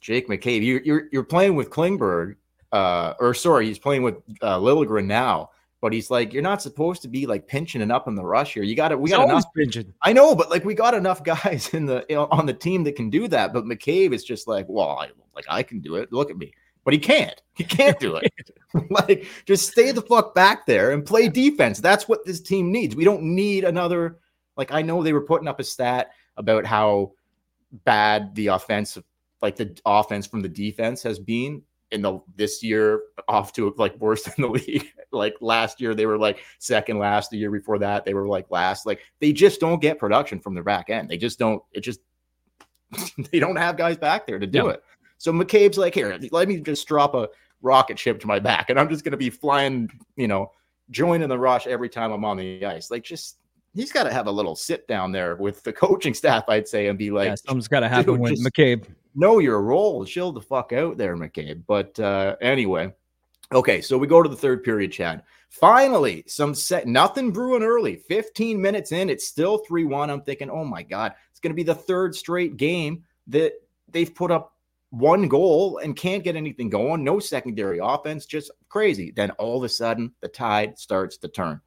Jake 0.00 0.28
McCabe, 0.28 0.62
you, 0.62 0.80
you're 0.84 1.08
you're 1.10 1.24
playing 1.24 1.56
with 1.56 1.70
Klingberg, 1.70 2.36
uh, 2.72 3.14
or 3.18 3.34
sorry, 3.34 3.66
he's 3.66 3.78
playing 3.78 4.02
with 4.02 4.16
uh, 4.42 4.58
Liljegren 4.58 5.06
now. 5.06 5.50
But 5.82 5.92
he's 5.92 6.10
like, 6.10 6.32
you're 6.32 6.42
not 6.42 6.62
supposed 6.62 7.02
to 7.02 7.08
be 7.08 7.26
like 7.26 7.46
pinching 7.46 7.82
and 7.82 7.92
up 7.92 8.08
in 8.08 8.14
the 8.14 8.24
rush 8.24 8.54
here. 8.54 8.62
You 8.62 8.74
got 8.74 8.88
to, 8.88 8.98
we 8.98 9.10
He's 9.10 9.16
got 9.16 9.28
enough 9.28 9.44
binging. 9.56 9.92
I 10.02 10.12
know, 10.12 10.34
but 10.34 10.50
like 10.50 10.64
we 10.64 10.74
got 10.74 10.94
enough 10.94 11.22
guys 11.22 11.68
in 11.74 11.86
the 11.86 12.04
you 12.08 12.16
know, 12.16 12.26
on 12.30 12.46
the 12.46 12.54
team 12.54 12.82
that 12.84 12.96
can 12.96 13.10
do 13.10 13.28
that. 13.28 13.52
But 13.52 13.64
McCabe 13.64 14.12
is 14.12 14.24
just 14.24 14.48
like, 14.48 14.66
well, 14.68 14.88
I, 14.88 15.08
like 15.34 15.44
I 15.48 15.62
can 15.62 15.80
do 15.80 15.96
it. 15.96 16.12
Look 16.12 16.30
at 16.30 16.38
me, 16.38 16.52
but 16.84 16.94
he 16.94 16.98
can't. 16.98 17.40
He 17.54 17.64
can't 17.64 17.98
do 18.00 18.16
it. 18.16 18.32
like, 18.90 19.26
just 19.44 19.70
stay 19.70 19.92
the 19.92 20.02
fuck 20.02 20.34
back 20.34 20.66
there 20.66 20.92
and 20.92 21.04
play 21.04 21.28
defense. 21.28 21.80
That's 21.80 22.08
what 22.08 22.24
this 22.24 22.40
team 22.40 22.72
needs. 22.72 22.96
We 22.96 23.04
don't 23.04 23.22
need 23.22 23.64
another. 23.64 24.18
Like 24.56 24.72
I 24.72 24.82
know 24.82 25.02
they 25.02 25.12
were 25.12 25.20
putting 25.20 25.48
up 25.48 25.60
a 25.60 25.64
stat 25.64 26.10
about 26.36 26.64
how 26.64 27.12
bad 27.84 28.34
the 28.34 28.48
offensive, 28.48 29.04
like 29.42 29.56
the 29.56 29.78
offense 29.84 30.26
from 30.26 30.40
the 30.40 30.48
defense 30.48 31.02
has 31.02 31.18
been 31.18 31.62
in 31.96 32.02
the 32.02 32.20
this 32.36 32.62
year 32.62 33.00
off 33.26 33.52
to 33.54 33.74
like 33.76 33.96
worse 33.98 34.22
than 34.24 34.34
the 34.38 34.46
league. 34.48 34.86
like 35.10 35.34
last 35.40 35.80
year 35.80 35.94
they 35.94 36.06
were 36.06 36.18
like 36.18 36.38
second 36.60 36.98
last. 37.00 37.30
The 37.30 37.38
year 37.38 37.50
before 37.50 37.78
that 37.80 38.04
they 38.04 38.14
were 38.14 38.28
like 38.28 38.46
last. 38.50 38.86
Like 38.86 39.00
they 39.20 39.32
just 39.32 39.58
don't 39.58 39.82
get 39.82 39.98
production 39.98 40.38
from 40.38 40.54
their 40.54 40.62
back 40.62 40.90
end. 40.90 41.08
They 41.08 41.16
just 41.16 41.38
don't. 41.38 41.60
It 41.72 41.80
just 41.80 42.00
they 43.32 43.40
don't 43.40 43.56
have 43.56 43.76
guys 43.76 43.96
back 43.96 44.26
there 44.26 44.38
to 44.38 44.46
do 44.46 44.58
No. 44.60 44.68
it. 44.68 44.82
So 45.18 45.32
McCabe's 45.32 45.78
like, 45.78 45.94
here, 45.94 46.16
let 46.30 46.46
me 46.46 46.60
just 46.60 46.86
drop 46.86 47.14
a 47.14 47.28
rocket 47.62 47.98
ship 47.98 48.20
to 48.20 48.26
my 48.26 48.38
back, 48.38 48.70
and 48.70 48.78
I'm 48.78 48.88
just 48.88 49.02
gonna 49.02 49.16
be 49.16 49.30
flying, 49.30 49.88
you 50.16 50.28
know, 50.28 50.52
joining 50.90 51.28
the 51.28 51.38
rush 51.38 51.66
every 51.66 51.88
time 51.88 52.12
I'm 52.12 52.24
on 52.24 52.36
the 52.36 52.64
ice. 52.64 52.90
Like 52.90 53.02
just. 53.02 53.38
He's 53.74 53.92
got 53.92 54.04
to 54.04 54.10
have 54.10 54.26
a 54.26 54.30
little 54.30 54.56
sit 54.56 54.88
down 54.88 55.12
there 55.12 55.36
with 55.36 55.62
the 55.62 55.70
coaching 55.70 56.14
staff, 56.14 56.44
I'd 56.48 56.66
say, 56.66 56.86
and 56.86 56.98
be 56.98 57.10
like, 57.10 57.26
yeah, 57.28 57.34
something's 57.34 57.68
got 57.68 57.80
to 57.80 57.88
happen 57.90 58.18
with 58.18 58.30
just- 58.36 58.42
McCabe. 58.42 58.86
Know 59.18 59.38
your 59.38 59.62
role. 59.62 60.04
Chill 60.04 60.30
the 60.30 60.42
fuck 60.42 60.72
out 60.72 60.98
there, 60.98 61.16
McCabe. 61.16 61.62
But 61.66 61.98
uh, 61.98 62.36
anyway, 62.42 62.92
okay. 63.52 63.80
So 63.80 63.96
we 63.96 64.06
go 64.06 64.22
to 64.22 64.28
the 64.28 64.36
third 64.36 64.62
period, 64.62 64.92
Chad. 64.92 65.22
Finally, 65.48 66.22
some 66.26 66.54
set. 66.54 66.86
Nothing 66.86 67.30
brewing 67.32 67.62
early. 67.62 67.96
15 67.96 68.60
minutes 68.60 68.92
in, 68.92 69.08
it's 69.08 69.26
still 69.26 69.58
3 69.58 69.84
1. 69.84 70.10
I'm 70.10 70.20
thinking, 70.20 70.50
oh 70.50 70.64
my 70.64 70.82
God, 70.82 71.14
it's 71.30 71.40
going 71.40 71.50
to 71.50 71.56
be 71.56 71.62
the 71.62 71.74
third 71.74 72.14
straight 72.14 72.58
game 72.58 73.04
that 73.28 73.54
they've 73.88 74.14
put 74.14 74.30
up 74.30 74.52
one 74.90 75.28
goal 75.28 75.78
and 75.78 75.96
can't 75.96 76.22
get 76.22 76.36
anything 76.36 76.68
going. 76.68 77.02
No 77.02 77.18
secondary 77.18 77.78
offense, 77.82 78.26
just 78.26 78.50
crazy. 78.68 79.12
Then 79.14 79.30
all 79.32 79.56
of 79.56 79.64
a 79.64 79.68
sudden, 79.68 80.12
the 80.20 80.28
tide 80.28 80.78
starts 80.78 81.16
to 81.18 81.28
turn. 81.28 81.60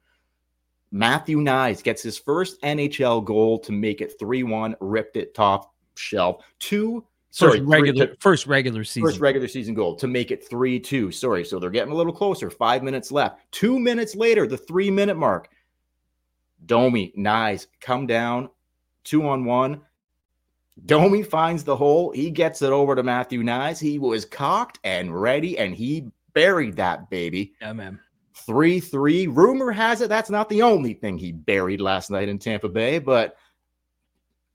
Matthew 0.92 1.38
Knies 1.38 1.82
gets 1.82 2.02
his 2.02 2.18
first 2.18 2.60
NHL 2.62 3.24
goal 3.24 3.58
to 3.60 3.72
make 3.72 4.00
it 4.00 4.18
3 4.18 4.44
1, 4.44 4.76
ripped 4.80 5.16
it 5.16 5.34
top 5.34 5.74
shelf. 5.96 6.44
Two, 6.58 7.04
sorry, 7.30 7.58
First 7.58 7.62
three- 7.64 7.72
regular 7.80 8.16
first 8.20 8.46
regular 8.46 8.84
season. 8.84 9.08
First 9.08 9.20
regular 9.20 9.48
season 9.48 9.74
goal 9.74 9.94
to 9.96 10.06
make 10.06 10.30
it 10.30 10.46
3 10.48 10.78
2. 10.80 11.10
Sorry. 11.12 11.44
So 11.44 11.58
they're 11.58 11.70
getting 11.70 11.92
a 11.92 11.96
little 11.96 12.12
closer. 12.12 12.50
Five 12.50 12.82
minutes 12.82 13.10
left. 13.12 13.40
Two 13.52 13.78
minutes 13.78 14.14
later, 14.14 14.46
the 14.46 14.56
three 14.58 14.90
minute 14.90 15.16
mark. 15.16 15.48
Domi, 16.66 17.12
nice. 17.16 17.66
Come 17.80 18.06
down. 18.06 18.50
Two 19.04 19.26
on 19.26 19.44
one. 19.44 19.80
Domi 20.86 21.22
finds 21.22 21.64
the 21.64 21.76
hole. 21.76 22.10
He 22.12 22.30
gets 22.30 22.62
it 22.62 22.70
over 22.70 22.94
to 22.94 23.02
Matthew 23.02 23.42
Knies. 23.42 23.78
He 23.80 23.98
was 23.98 24.24
cocked 24.24 24.78
and 24.84 25.14
ready, 25.18 25.58
and 25.58 25.74
he 25.74 26.06
buried 26.32 26.76
that 26.76 27.10
baby. 27.10 27.54
yeah, 27.60 27.72
man. 27.72 27.98
3 28.34 28.80
3. 28.80 29.26
Rumor 29.26 29.70
has 29.72 30.00
it 30.00 30.08
that's 30.08 30.30
not 30.30 30.48
the 30.48 30.62
only 30.62 30.94
thing 30.94 31.18
he 31.18 31.32
buried 31.32 31.80
last 31.80 32.10
night 32.10 32.28
in 32.28 32.38
Tampa 32.38 32.68
Bay, 32.68 32.98
but 32.98 33.36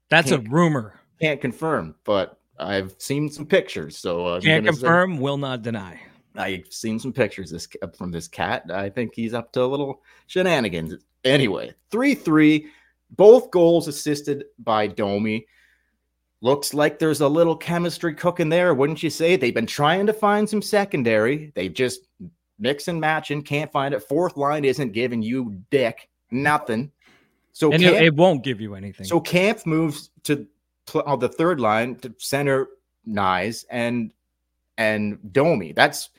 That's 0.10 0.32
a 0.32 0.40
rumor. 0.40 1.00
can't 1.22 1.40
confirm. 1.42 1.96
But 2.04 2.40
I've 2.58 2.96
seen 3.00 3.30
some 3.30 3.46
pictures. 3.46 3.98
So 3.98 4.26
uh, 4.26 4.40
Can't 4.42 4.64
gonna 4.66 4.76
say- 4.76 4.82
confirm, 4.82 5.20
will 5.20 5.38
not 5.38 5.62
deny. 5.62 6.00
I've 6.38 6.66
seen 6.70 7.00
some 7.00 7.14
pictures 7.14 7.50
this 7.50 7.68
from 7.98 8.12
this 8.12 8.28
cat. 8.28 8.64
I 8.70 8.90
think 8.90 9.14
he's 9.16 9.34
up 9.34 9.52
to 9.54 9.62
a 9.62 9.66
little 9.66 10.02
shenanigans. 10.28 10.96
Anyway, 11.24 11.74
3 11.92 12.14
3, 12.14 12.68
both 13.12 13.50
goals 13.52 13.88
assisted 13.88 14.44
by 14.60 14.86
Domi. 14.88 15.46
Looks 16.42 16.74
like 16.74 17.00
there's 17.00 17.22
a 17.22 17.28
little 17.28 17.56
chemistry 17.56 18.14
cooking 18.14 18.50
there, 18.50 18.74
wouldn't 18.74 19.02
you 19.02 19.10
say? 19.10 19.36
They've 19.38 19.54
been 19.54 19.66
trying 19.66 20.06
to 20.08 20.14
find 20.14 20.48
some 20.48 20.62
secondary. 20.62 21.52
They 21.56 21.70
just 21.70 22.02
mix 22.60 22.88
and 22.90 23.00
match 23.00 23.32
and 23.32 23.44
can't 23.46 23.72
find 23.72 23.94
it. 23.94 24.04
Fourth 24.04 24.36
line 24.38 24.66
isn't 24.66 24.92
giving 24.92 25.22
you 25.22 25.58
dick, 25.72 26.10
nothing. 26.32 26.92
So 27.54 27.72
Kampf- 27.72 28.02
it 28.02 28.14
won't 28.14 28.44
give 28.44 28.60
you 28.60 28.76
anything. 28.76 29.06
so 29.06 29.22
Kampf 29.22 29.66
moves 29.66 30.12
to 30.24 30.46
pl- 30.86 31.04
on 31.06 31.20
the 31.20 31.30
third 31.30 31.60
line 31.60 31.96
to 31.98 32.14
center 32.18 32.68
Knies 33.08 33.66
and 33.70 34.12
and 34.78 35.18
Domi. 35.32 35.72
That's 35.74 36.10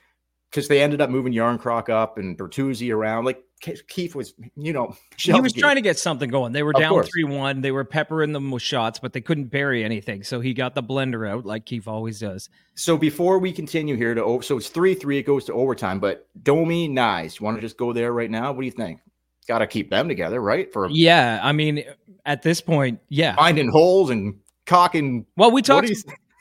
because 0.51 0.69
they 0.69 0.83
ended 0.83 1.01
up 1.01 1.11
moving 1.11 1.33
Jarnkrok 1.33 1.89
up 1.89 2.19
and 2.19 2.39
Bertuzzi 2.39 2.95
around. 2.95 3.25
Like 3.25 3.43
Keefe 3.61 4.15
was, 4.15 4.35
you 4.57 4.73
know, 4.73 4.95
he 5.19 5.41
was 5.41 5.53
trying 5.53 5.77
to 5.77 5.83
get 5.83 5.99
something 5.99 6.31
going. 6.31 6.53
They 6.53 6.63
were 6.63 6.73
Of 6.75 6.81
down 6.81 7.03
three 7.05 7.25
one. 7.25 7.61
They 7.61 7.73
were 7.73 7.85
peppering 7.85 8.33
them 8.33 8.51
with 8.51 8.63
shots, 8.63 8.99
but 8.99 9.13
they 9.13 9.21
couldn't 9.21 9.47
bury 9.47 9.85
anything. 9.85 10.23
So 10.23 10.41
he 10.41 10.55
got 10.55 10.75
the 10.75 10.83
blender 10.83 11.29
out 11.29 11.45
like 11.45 11.67
Keefe 11.67 11.89
always 11.89 12.21
does. 12.21 12.49
So 12.75 12.97
before 12.97 13.39
we 13.39 13.53
continue 13.53 13.97
here 13.97 14.15
to 14.15 14.41
so 14.43 14.57
it's 14.57 14.69
three 14.69 14.95
three. 14.95 15.19
It 15.19 15.25
goes 15.25 15.45
to 15.47 15.53
overtime, 15.53 16.01
but 16.01 16.29
Domi, 16.43 16.89
Knies. 16.89 17.41
You 17.41 17.45
want 17.45 17.57
to 17.57 17.61
just 17.61 17.77
go 17.77 17.93
there 17.93 18.13
right 18.13 18.31
now? 18.31 18.53
What 18.53 18.61
do 18.61 18.67
you 18.67 18.73
think? 18.73 19.01
Got 19.49 19.59
to 19.61 19.67
keep 19.67 19.91
them 19.91 20.09
together, 20.09 20.41
right? 20.41 20.73
For 20.73 20.89
Yeah, 20.91 21.41
I 21.43 21.53
mean, 21.53 21.85
at 22.25 22.43
this 22.43 22.61
point, 22.61 23.01
yeah. 23.09 23.37
finding 23.37 23.71
holes 23.71 24.11
and 24.11 24.39
cocking. 24.67 25.27
Well, 25.37 25.51
we 25.51 25.63
talked 25.63 25.91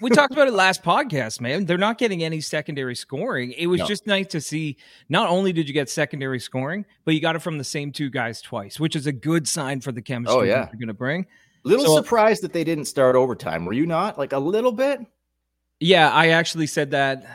we 0.02 0.10
talked 0.10 0.34
about 0.34 0.48
it 0.50 0.54
last 0.54 0.84
podcast, 0.84 1.40
man. 1.40 1.66
They're 1.66 1.78
not 1.78 1.98
getting 1.98 2.22
any 2.24 2.42
secondary 2.42 2.96
scoring. 2.96 3.54
It 3.54 3.68
was 3.68 3.80
No. 3.80 3.88
just 3.88 4.06
nice 4.06 4.28
to 4.28 4.42
see. 4.42 4.78
Not 5.08 5.30
only 5.30 5.54
did 5.54 5.68
you 5.70 5.74
get 5.74 5.90
secondary 5.90 6.40
scoring, 6.40 6.86
but 7.06 7.14
you 7.14 7.22
got 7.22 7.36
it 7.38 7.40
from 7.40 7.58
the 7.58 7.64
same 7.64 7.92
two 7.94 8.10
guys 8.10 8.42
twice, 8.42 8.78
which 8.80 8.96
is 8.96 9.08
a 9.08 9.14
good 9.14 9.48
sign 9.48 9.80
for 9.80 9.92
the 9.94 10.02
chemistry 10.02 10.38
Oh, 10.38 10.44
yeah. 10.44 10.68
you're 10.72 10.80
going 10.80 10.88
to 10.90 10.94
bring. 10.94 11.26
Little 11.64 11.86
So- 11.86 11.96
surprised 11.96 12.44
that 12.44 12.52
they 12.52 12.64
didn't 12.66 12.86
start 12.86 13.16
overtime. 13.16 13.66
Were 13.66 13.74
you 13.74 13.86
not? 13.86 14.18
Like 14.18 14.34
a 14.34 14.40
little 14.40 14.74
bit? 14.74 15.00
Yeah, 15.80 16.10
I 16.12 16.30
actually 16.30 16.68
said 16.68 16.92
that. 16.92 17.26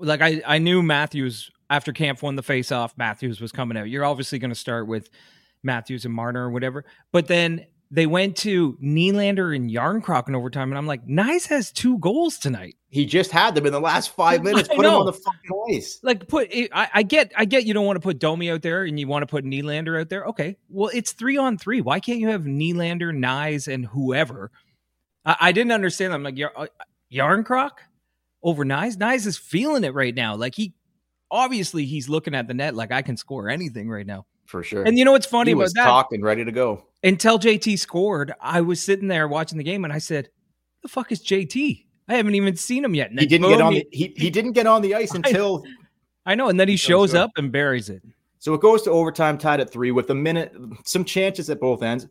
Like 0.00 0.20
I, 0.20 0.42
I 0.46 0.58
knew 0.58 0.82
Matthews 0.82 1.50
after 1.70 1.92
Kampf 1.92 2.22
won 2.22 2.34
the 2.36 2.42
face-off. 2.42 2.94
Matthews 2.98 3.40
was 3.40 3.52
coming 3.52 3.76
out. 3.78 3.88
You're 3.88 4.04
obviously 4.04 4.38
going 4.38 4.50
to 4.50 4.54
start 4.56 4.86
with 4.88 5.08
Matthews 5.62 6.04
and 6.04 6.12
Marner 6.14 6.46
or 6.46 6.50
whatever. 6.50 6.84
But 7.12 7.26
then 7.28 7.66
they 7.90 8.06
went 8.06 8.36
to 8.38 8.76
Nylander 8.82 9.56
and 9.56 9.70
Jarnkrok 9.70 10.28
in 10.28 10.34
overtime, 10.34 10.70
and 10.70 10.78
I'm 10.78 10.86
like, 10.86 11.06
Knies 11.06 11.46
has 11.48 11.72
two 11.72 11.98
goals 11.98 12.38
tonight. 12.38 12.76
He 12.90 13.06
just 13.06 13.30
had 13.30 13.54
them 13.54 13.66
in 13.66 13.72
the 13.72 13.80
last 13.80 14.14
five 14.14 14.42
minutes. 14.44 14.68
Put 14.68 14.84
him 14.84 14.92
on 14.92 15.06
the 15.06 15.12
fucking 15.12 15.64
ice. 15.70 15.98
Like 16.02 16.28
put, 16.28 16.48
I, 16.52 16.88
I 16.92 17.02
get, 17.02 17.32
I 17.36 17.46
get. 17.46 17.64
You 17.64 17.72
don't 17.72 17.86
want 17.86 17.96
to 17.96 18.00
put 18.00 18.18
Domi 18.18 18.50
out 18.50 18.62
there, 18.62 18.84
and 18.84 19.00
you 19.00 19.08
want 19.08 19.22
to 19.22 19.26
put 19.26 19.44
Nylander 19.44 20.00
out 20.00 20.10
there. 20.10 20.24
Okay, 20.26 20.56
well, 20.68 20.90
it's 20.92 21.12
three 21.12 21.38
on 21.38 21.56
three. 21.56 21.80
Why 21.80 22.00
can't 22.00 22.18
you 22.18 22.28
have 22.28 22.42
Nylander, 22.42 23.12
Knies, 23.12 23.72
and 23.72 23.86
whoever? 23.86 24.50
I, 25.24 25.36
I 25.40 25.52
didn't 25.52 25.72
understand. 25.72 26.12
I'm 26.12 26.22
like 26.22 26.38
uh, 26.56 26.66
Jarnkrok 27.12 27.72
over 28.42 28.64
Knies. 28.64 28.96
Knies 28.96 29.26
is 29.26 29.38
feeling 29.38 29.84
it 29.84 29.94
right 29.94 30.14
now. 30.14 30.36
Like 30.36 30.54
he, 30.54 30.74
obviously, 31.30 31.86
he's 31.86 32.10
looking 32.10 32.34
at 32.34 32.48
the 32.48 32.54
net 32.54 32.74
like 32.74 32.92
I 32.92 33.00
can 33.00 33.16
score 33.16 33.48
anything 33.48 33.88
right 33.88 34.06
now. 34.06 34.26
For 34.48 34.62
sure. 34.62 34.82
And 34.82 34.98
you 34.98 35.04
know 35.04 35.12
what's 35.12 35.26
funny 35.26 35.50
he 35.50 35.52
about 35.52 35.64
was 35.64 35.72
that? 35.74 35.84
talking, 35.84 36.22
ready 36.22 36.42
to 36.42 36.50
go. 36.50 36.86
Until 37.04 37.38
JT 37.38 37.78
scored, 37.78 38.32
I 38.40 38.62
was 38.62 38.80
sitting 38.80 39.06
there 39.06 39.28
watching 39.28 39.58
the 39.58 39.64
game, 39.64 39.84
and 39.84 39.92
I 39.92 39.98
said, 39.98 40.30
"The 40.82 40.88
fuck 40.88 41.12
is 41.12 41.22
JT? 41.22 41.84
I 42.08 42.14
haven't 42.14 42.34
even 42.34 42.56
seen 42.56 42.82
him 42.82 42.94
yet." 42.94 43.10
And 43.10 43.20
He 43.20 43.26
didn't 43.26 43.50
get 43.50 43.60
on 43.60 43.74
the, 43.74 43.86
he, 43.92 44.14
he 44.16 44.30
didn't 44.30 44.52
get 44.52 44.66
on 44.66 44.80
the 44.80 44.94
ice 44.94 45.14
until 45.14 45.64
I 46.24 46.34
know, 46.34 46.48
and 46.48 46.58
then 46.58 46.66
he 46.66 46.76
shows 46.76 47.14
up 47.14 47.30
and 47.36 47.52
buries 47.52 47.90
it. 47.90 48.02
So 48.38 48.54
it 48.54 48.62
goes 48.62 48.82
to 48.84 48.90
overtime, 48.90 49.36
tied 49.36 49.60
at 49.60 49.70
three 49.70 49.90
with 49.90 50.08
a 50.08 50.14
minute, 50.14 50.54
some 50.86 51.04
chances 51.04 51.50
at 51.50 51.60
both 51.60 51.82
ends. 51.82 52.06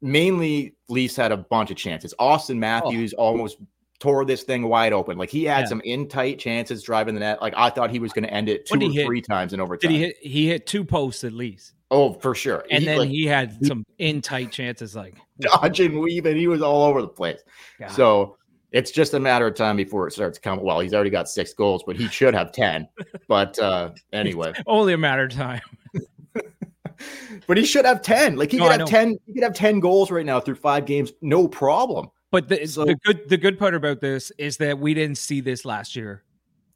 Mainly, 0.00 0.76
Leafs 0.88 1.16
had 1.16 1.32
a 1.32 1.36
bunch 1.38 1.72
of 1.72 1.76
chances. 1.76 2.14
Auston 2.20 2.54
oh. 2.56 2.58
Matthews 2.58 3.14
almost 3.14 3.56
tore 4.04 4.24
this 4.26 4.42
thing 4.42 4.68
wide 4.68 4.92
open. 4.92 5.16
Like 5.16 5.30
he 5.30 5.44
had 5.44 5.60
Yeah. 5.60 5.66
some 5.66 5.80
in 5.82 6.06
tight 6.08 6.38
chances 6.38 6.82
driving 6.82 7.14
the 7.14 7.20
net. 7.20 7.40
Like 7.40 7.54
I 7.56 7.70
thought 7.70 7.90
he 7.90 7.98
was 7.98 8.12
going 8.12 8.24
to 8.24 8.32
end 8.32 8.50
it 8.50 8.66
two 8.66 8.76
or 8.78 8.90
hit? 8.92 9.06
three 9.06 9.22
times 9.22 9.54
in 9.54 9.60
overtime. 9.60 9.90
Did 9.90 9.96
he 9.96 10.02
hit? 10.02 10.16
He 10.20 10.46
hit 10.46 10.66
two 10.66 10.84
posts 10.84 11.24
at 11.24 11.32
least, 11.32 11.72
Oh, 11.90 12.12
for 12.12 12.34
sure. 12.34 12.64
and 12.70 12.80
He, 12.80 12.86
then 12.86 12.98
like, 12.98 13.08
he 13.08 13.24
had 13.24 13.64
some 13.64 13.82
in 13.98 14.20
tight 14.20 14.52
chances. 14.52 14.94
Like, 14.94 15.14
dodging, 15.40 15.98
weaving. 16.00 16.36
He 16.36 16.46
was 16.48 16.60
all 16.60 16.84
over 16.84 17.00
the 17.00 17.08
place. 17.08 17.40
God. 17.80 17.92
So 17.92 18.36
it's 18.72 18.90
just 18.90 19.14
a 19.14 19.20
matter 19.20 19.46
of 19.46 19.54
time 19.54 19.76
before 19.76 20.06
it 20.06 20.12
starts 20.12 20.38
coming. 20.38 20.62
Well, 20.66 20.80
he's 20.80 20.92
already 20.92 21.08
got 21.10 21.26
six 21.30 21.54
goals, 21.54 21.82
but 21.86 21.96
he 21.96 22.06
should 22.08 22.34
have 22.34 22.52
ten. 22.52 22.86
But 23.26 23.58
uh 23.58 23.92
anyway, 24.12 24.52
only 24.66 24.92
a 24.92 24.98
matter 24.98 25.24
of 25.24 25.30
time. 25.32 25.62
but 27.46 27.56
he 27.56 27.64
should 27.64 27.84
have 27.86 28.02
ten. 28.02 28.36
Like 28.36 28.50
he 28.50 28.58
No, 28.58 28.68
could 28.68 28.80
have 28.80 28.88
ten. 28.88 29.16
He 29.26 29.32
could 29.32 29.42
have 29.44 29.54
ten 29.54 29.80
goals 29.80 30.10
right 30.10 30.26
now 30.26 30.40
through 30.40 30.56
five 30.56 30.84
games, 30.84 31.12
no 31.22 31.48
problem. 31.48 32.08
But 32.34 32.48
the, 32.48 32.66
So- 32.66 32.84
the 32.84 32.96
good 32.96 33.28
the 33.28 33.36
good 33.36 33.58
part 33.58 33.74
about 33.74 34.00
this 34.00 34.30
is 34.38 34.56
that 34.56 34.78
we 34.78 34.92
didn't 34.92 35.18
see 35.18 35.40
this 35.40 35.64
last 35.64 35.94
year. 35.94 36.22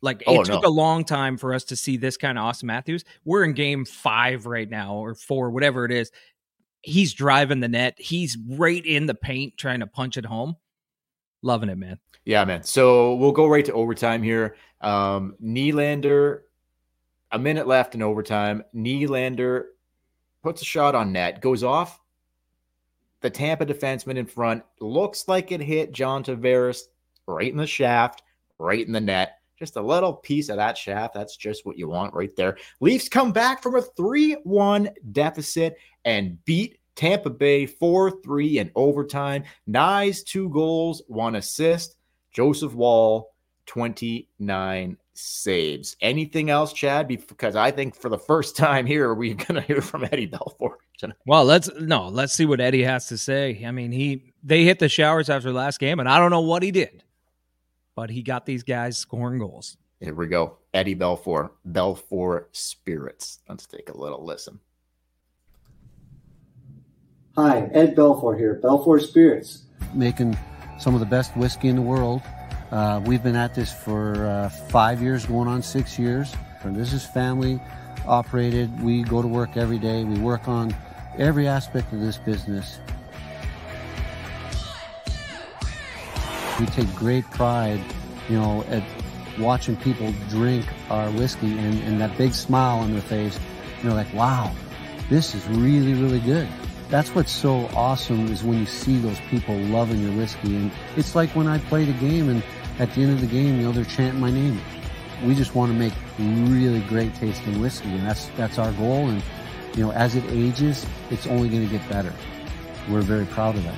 Like 0.00 0.20
it 0.22 0.28
Oh, 0.28 0.44
took 0.44 0.62
no. 0.62 0.68
a 0.68 0.70
long 0.70 1.04
time 1.04 1.36
for 1.36 1.52
us 1.52 1.64
to 1.64 1.76
see 1.76 1.96
this 1.96 2.16
kind 2.16 2.38
of 2.38 2.44
Auston 2.44 2.64
Matthews. 2.64 3.04
We're 3.24 3.42
in 3.42 3.52
game 3.54 3.84
five 3.84 4.46
right 4.46 4.70
now, 4.70 4.94
or 4.94 5.16
four, 5.16 5.50
whatever 5.50 5.84
it 5.84 5.90
is. 5.90 6.12
He's 6.82 7.12
driving 7.12 7.58
the 7.58 7.66
net. 7.66 7.96
He's 7.98 8.38
right 8.50 8.84
in 8.86 9.06
the 9.06 9.14
paint 9.14 9.56
trying 9.56 9.80
to 9.80 9.88
punch 9.88 10.16
it 10.16 10.24
home. 10.24 10.54
Loving 11.42 11.68
it, 11.68 11.76
man. 11.78 11.98
Yeah, 12.24 12.44
man. 12.44 12.62
So 12.62 13.14
we'll 13.16 13.32
go 13.32 13.48
right 13.48 13.64
to 13.64 13.72
overtime 13.72 14.22
here. 14.22 14.54
Um, 14.80 15.34
Nylander, 15.42 16.42
a 17.32 17.38
minute 17.38 17.66
left 17.66 17.96
in 17.96 18.02
overtime. 18.02 18.62
Nylander 18.72 19.64
puts 20.44 20.62
a 20.62 20.64
shot 20.64 20.94
on 20.94 21.10
net, 21.12 21.40
goes 21.40 21.64
off 21.64 21.98
the 23.20 23.30
Tampa 23.30 23.66
defenseman 23.66 24.16
in 24.16 24.26
front. 24.26 24.62
Looks 24.80 25.28
like 25.28 25.52
it 25.52 25.60
hit 25.60 25.92
John 25.92 26.22
Tavares 26.22 26.82
right 27.26 27.50
in 27.50 27.56
the 27.56 27.66
shaft, 27.66 28.22
right 28.58 28.86
in 28.86 28.92
the 28.92 29.00
net. 29.00 29.38
Just 29.58 29.76
a 29.76 29.82
little 29.82 30.12
piece 30.12 30.48
of 30.48 30.56
that 30.56 30.78
shaft. 30.78 31.14
That's 31.14 31.36
just 31.36 31.66
what 31.66 31.76
you 31.76 31.88
want 31.88 32.14
right 32.14 32.34
there. 32.36 32.56
Leafs 32.80 33.08
come 33.08 33.32
back 33.32 33.62
from 33.62 33.74
a 33.74 33.82
3 33.82 34.34
1 34.44 34.90
deficit 35.10 35.76
and 36.04 36.42
beat 36.44 36.78
Tampa 36.94 37.30
Bay 37.30 37.66
4 37.66 38.22
3 38.22 38.58
in 38.58 38.70
overtime. 38.76 39.42
Knies, 39.68 40.24
two 40.24 40.48
goals, 40.50 41.02
one 41.08 41.34
assist. 41.34 41.96
Joseph 42.32 42.74
Woll, 42.74 43.32
29 43.66 44.96
saves. 45.18 45.96
Anything 46.00 46.50
else, 46.50 46.72
Chad? 46.72 47.08
Because 47.08 47.56
I 47.56 47.70
think 47.70 47.94
for 47.94 48.08
the 48.08 48.18
first 48.18 48.56
time 48.56 48.86
here, 48.86 49.12
we're 49.14 49.34
going 49.34 49.54
to 49.54 49.60
hear 49.62 49.80
from 49.80 50.04
Eddie 50.04 50.28
Belfour 50.28 50.74
tonight. 50.96 51.16
Well, 51.26 51.44
let's 51.44 51.68
no, 51.80 52.08
let's 52.08 52.32
see 52.32 52.46
what 52.46 52.60
Eddie 52.60 52.84
has 52.84 53.08
to 53.08 53.18
say. 53.18 53.62
I 53.66 53.70
mean, 53.70 53.92
he 53.92 54.32
they 54.42 54.64
hit 54.64 54.78
the 54.78 54.88
showers 54.88 55.28
after 55.28 55.52
last 55.52 55.80
game, 55.80 56.00
and 56.00 56.08
I 56.08 56.18
don't 56.18 56.30
know 56.30 56.40
what 56.40 56.62
he 56.62 56.70
did, 56.70 57.02
but 57.94 58.10
he 58.10 58.22
got 58.22 58.46
these 58.46 58.62
guys 58.62 58.96
scoring 58.96 59.38
goals. 59.38 59.76
Here 60.00 60.14
we 60.14 60.28
go. 60.28 60.58
Eddie 60.72 60.94
Belfour, 60.94 61.50
Belfour 61.68 62.44
Spirits. 62.52 63.40
Let's 63.48 63.66
take 63.66 63.90
a 63.90 63.96
little 63.96 64.24
listen. 64.24 64.60
Hi, 67.36 67.68
Ed 67.72 67.96
Belfour 67.96 68.36
here, 68.38 68.60
Belfour 68.62 69.00
Spirits. 69.00 69.62
making 69.94 70.36
some 70.78 70.94
of 70.94 71.00
the 71.00 71.06
best 71.06 71.36
whiskey 71.36 71.68
in 71.68 71.76
the 71.76 71.82
world. 71.82 72.22
Uh, 72.70 73.00
we've 73.04 73.22
been 73.22 73.36
at 73.36 73.54
this 73.54 73.72
for 73.72 74.26
uh, 74.26 74.48
five 74.48 75.00
years, 75.00 75.24
going 75.24 75.48
on 75.48 75.62
six 75.62 75.98
years. 75.98 76.34
And 76.62 76.76
this 76.76 76.92
is 76.92 77.04
family 77.04 77.60
operated. 78.06 78.82
We 78.82 79.02
go 79.02 79.22
to 79.22 79.28
work 79.28 79.56
every 79.56 79.78
day. 79.78 80.04
We 80.04 80.18
work 80.18 80.48
on 80.48 80.76
every 81.16 81.48
aspect 81.48 81.92
of 81.92 82.00
this 82.00 82.18
business. 82.18 82.78
We 86.60 86.66
take 86.66 86.92
great 86.94 87.24
pride, 87.30 87.80
you 88.28 88.36
know, 88.36 88.64
at 88.68 88.82
watching 89.38 89.76
people 89.76 90.12
drink 90.28 90.66
our 90.90 91.10
whiskey 91.12 91.56
and, 91.56 91.82
and 91.84 92.00
that 92.00 92.18
big 92.18 92.34
smile 92.34 92.80
on 92.80 92.92
their 92.92 93.02
face. 93.02 93.38
You 93.82 93.90
know, 93.90 93.94
like, 93.94 94.12
wow, 94.12 94.52
this 95.08 95.34
is 95.34 95.46
really, 95.46 95.94
really 95.94 96.20
good. 96.20 96.48
That's 96.88 97.14
what's 97.14 97.30
so 97.30 97.68
awesome 97.76 98.32
is 98.32 98.42
when 98.42 98.58
you 98.58 98.66
see 98.66 98.98
those 98.98 99.20
people 99.30 99.56
loving 99.56 100.02
your 100.02 100.16
whiskey. 100.16 100.56
And 100.56 100.72
it's 100.96 101.14
like 101.14 101.30
when 101.30 101.46
I 101.46 101.58
played 101.58 101.88
a 101.88 101.92
game 101.92 102.28
and 102.28 102.42
at 102.78 102.92
the 102.94 103.02
end 103.02 103.12
of 103.12 103.20
the 103.20 103.26
game, 103.26 103.56
you 103.58 103.62
know, 103.66 103.72
they're 103.72 103.84
chanting 103.84 104.20
my 104.20 104.30
name. 104.30 104.60
We 105.24 105.34
just 105.34 105.54
want 105.54 105.72
to 105.72 105.78
make 105.78 105.92
really 106.18 106.80
great 106.82 107.14
tasting 107.16 107.60
whiskey 107.60 107.88
and 107.88 108.06
that's, 108.06 108.26
that's 108.36 108.58
our 108.58 108.72
goal. 108.72 109.08
And, 109.08 109.22
you 109.74 109.84
know, 109.84 109.92
as 109.92 110.14
it 110.14 110.24
ages, 110.30 110.86
it's 111.10 111.26
only 111.26 111.48
going 111.48 111.68
to 111.68 111.70
get 111.76 111.86
better. 111.88 112.12
We're 112.88 113.00
very 113.02 113.26
proud 113.26 113.56
of 113.56 113.64
that. 113.64 113.74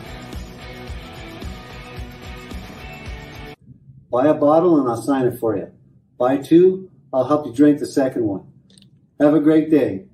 Buy 4.11 4.27
a 4.27 4.35
bottle 4.35 4.81
and 4.81 4.89
I'll 4.89 5.01
sign 5.01 5.27
it 5.27 5.39
for 5.39 5.57
you. 5.57 5.71
Buy 6.19 6.37
two, 6.39 6.91
I'll 7.13 7.25
help 7.27 7.47
you 7.47 7.53
drink 7.55 7.79
the 7.79 7.87
second 7.87 8.25
one. 8.25 8.45
Have 9.21 9.35
a 9.35 9.41
great 9.41 9.71
day. 9.71 10.05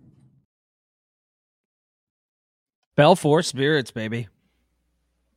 Belfour 2.97 3.45
Spirits, 3.45 3.91
baby. 3.91 4.29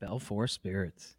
Belfour 0.02 0.50
Spirits. 0.50 1.16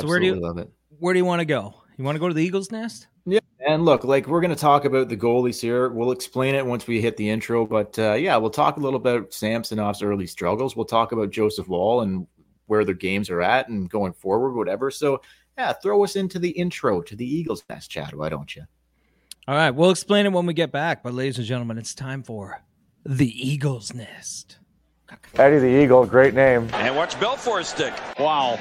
So 0.00 0.06
where 0.06 0.20
do 0.20 0.26
you- 0.26 0.32
Absolutely 0.32 0.40
love 0.48 0.58
it. 0.58 0.70
Where 1.02 1.12
do 1.12 1.18
you 1.18 1.24
want 1.24 1.40
to 1.40 1.44
go? 1.44 1.74
You 1.96 2.04
want 2.04 2.14
to 2.14 2.20
go 2.20 2.28
to 2.28 2.34
the 2.34 2.44
Eagles 2.44 2.70
nest? 2.70 3.08
Yeah. 3.26 3.40
And 3.66 3.84
look, 3.84 4.04
like 4.04 4.28
we're 4.28 4.40
going 4.40 4.54
to 4.54 4.56
talk 4.56 4.84
about 4.84 5.08
the 5.08 5.16
goalies 5.16 5.60
here. 5.60 5.88
We'll 5.88 6.12
explain 6.12 6.54
it 6.54 6.64
once 6.64 6.86
we 6.86 7.00
hit 7.00 7.16
the 7.16 7.28
intro. 7.28 7.66
But 7.66 7.98
uh, 7.98 8.12
yeah, 8.12 8.36
we'll 8.36 8.50
talk 8.50 8.76
a 8.76 8.80
little 8.80 9.00
about 9.00 9.32
Samsonov's 9.32 10.00
early 10.00 10.28
struggles. 10.28 10.76
We'll 10.76 10.84
talk 10.84 11.10
about 11.10 11.32
Joseph 11.32 11.66
Woll 11.66 12.02
and 12.02 12.28
where 12.66 12.84
their 12.84 12.94
games 12.94 13.30
are 13.30 13.42
at 13.42 13.66
and 13.66 13.90
going 13.90 14.12
forward, 14.12 14.52
whatever. 14.52 14.92
So 14.92 15.20
yeah, 15.58 15.72
throw 15.72 16.04
us 16.04 16.14
into 16.14 16.38
the 16.38 16.50
intro 16.50 17.02
to 17.02 17.16
the 17.16 17.26
Eagles 17.26 17.64
nest, 17.68 17.90
Chad. 17.90 18.14
Why 18.14 18.28
don't 18.28 18.54
you? 18.54 18.62
All 19.48 19.56
right, 19.56 19.72
we'll 19.72 19.90
explain 19.90 20.24
it 20.26 20.32
when 20.32 20.46
we 20.46 20.54
get 20.54 20.70
back. 20.70 21.02
But 21.02 21.14
ladies 21.14 21.36
and 21.36 21.46
gentlemen, 21.48 21.78
it's 21.78 21.96
time 21.96 22.22
for 22.22 22.62
the 23.04 23.50
Eagles 23.50 23.92
nest. 23.92 24.58
Eddie 25.34 25.58
the 25.58 25.82
Eagle, 25.82 26.06
great 26.06 26.34
name. 26.34 26.68
And 26.74 26.94
watch 26.94 27.18
Belfour's 27.18 27.66
stick. 27.66 27.92
Wow. 28.20 28.56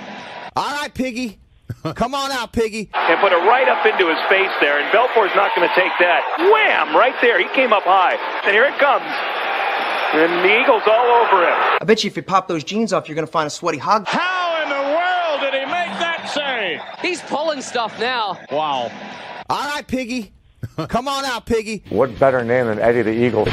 All 0.56 0.72
right, 0.72 0.92
Piggy. 0.92 1.38
Come 1.84 2.14
on 2.14 2.32
out, 2.32 2.54
Piggy. 2.54 2.90
and 2.94 3.20
put 3.20 3.32
it 3.32 3.42
right 3.50 3.68
up 3.68 3.86
into 3.86 4.08
his 4.08 4.20
face 4.30 4.52
there. 4.62 4.80
And 4.80 4.92
Belfour's 4.92 5.34
not 5.36 5.52
going 5.56 5.68
to 5.68 5.76
take 5.76 5.92
that. 6.00 6.22
Wham! 6.38 6.96
Right 6.96 7.16
there. 7.22 7.40
He 7.40 7.48
came 7.56 7.74
up 7.74 7.84
high. 7.84 8.16
And 8.46 8.54
here 8.54 8.66
it 8.66 8.78
comes. 8.78 9.06
And 10.14 10.44
the 10.46 10.60
Eagles 10.62 10.84
all 10.86 11.26
over 11.26 11.44
him. 11.48 11.78
I 11.82 11.86
bet 11.86 12.04
you 12.04 12.10
if 12.10 12.18
you 12.18 12.24
pop 12.24 12.48
those 12.48 12.64
jeans 12.64 12.94
off, 12.94 13.08
you're 13.08 13.16
going 13.16 13.26
to 13.26 13.32
find 13.32 13.48
a 13.48 13.50
sweaty 13.50 13.78
hog. 13.78 14.06
How 14.08 14.62
in 14.62 14.70
the 14.70 14.76
world 14.76 15.42
did 15.42 15.54
he 15.60 15.66
make 15.66 15.92
that 16.00 16.30
save? 16.34 16.82
He's 17.02 17.22
pulling 17.22 17.62
stuff 17.62 17.98
now. 18.00 18.38
Wow. 18.52 18.92
All 19.50 19.68
right, 19.70 19.88
Piggy. 19.88 20.34
Come 20.90 21.08
on 21.08 21.26
out, 21.26 21.46
Piggy. 21.46 21.84
What 21.90 22.18
better 22.20 22.44
name 22.44 22.68
than 22.68 22.80
Eddie 22.80 23.02
the 23.02 23.12
Eagle? 23.26 23.48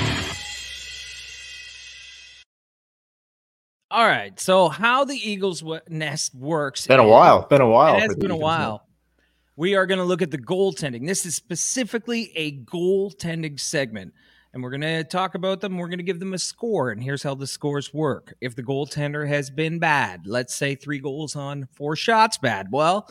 All 3.90 4.04
right, 4.06 4.38
so 4.38 4.68
how 4.68 5.04
the 5.04 5.16
Eagles 5.16 5.64
nest 5.88 6.34
works? 6.34 6.86
Been 6.86 7.00
a 7.00 7.08
while. 7.08 7.46
Been 7.48 7.62
a 7.62 7.68
while. 7.68 7.96
It 7.96 8.00
has 8.00 8.08
for 8.10 8.14
the 8.16 8.20
been 8.20 8.30
a 8.30 8.34
Eagles 8.34 8.42
while. 8.42 8.86
We 9.56 9.74
are 9.76 9.86
going 9.86 9.98
to 9.98 10.04
look 10.04 10.20
at 10.20 10.30
the 10.30 10.38
goaltending. 10.38 11.06
This 11.06 11.24
is 11.24 11.34
specifically 11.34 12.30
a 12.36 12.58
goaltending 12.58 13.58
segment. 13.58 14.12
and 14.52 14.62
we're 14.62 14.70
going 14.70 14.82
to 14.82 15.04
talk 15.04 15.34
about 15.34 15.60
them. 15.60 15.78
We're 15.78 15.88
going 15.88 15.98
to 15.98 16.04
give 16.04 16.20
them 16.20 16.34
a 16.34 16.38
score, 16.38 16.90
and 16.90 17.02
here's 17.02 17.22
how 17.22 17.34
the 17.34 17.46
scores 17.46 17.92
work. 17.94 18.34
If 18.40 18.56
the 18.56 18.62
goaltender 18.62 19.26
has 19.26 19.50
been 19.50 19.78
bad, 19.78 20.26
let's 20.26 20.54
say 20.54 20.74
three 20.74 20.98
goals 20.98 21.34
on 21.34 21.66
four 21.72 21.96
shots 21.96 22.38
bad, 22.38 22.68
well, 22.70 23.08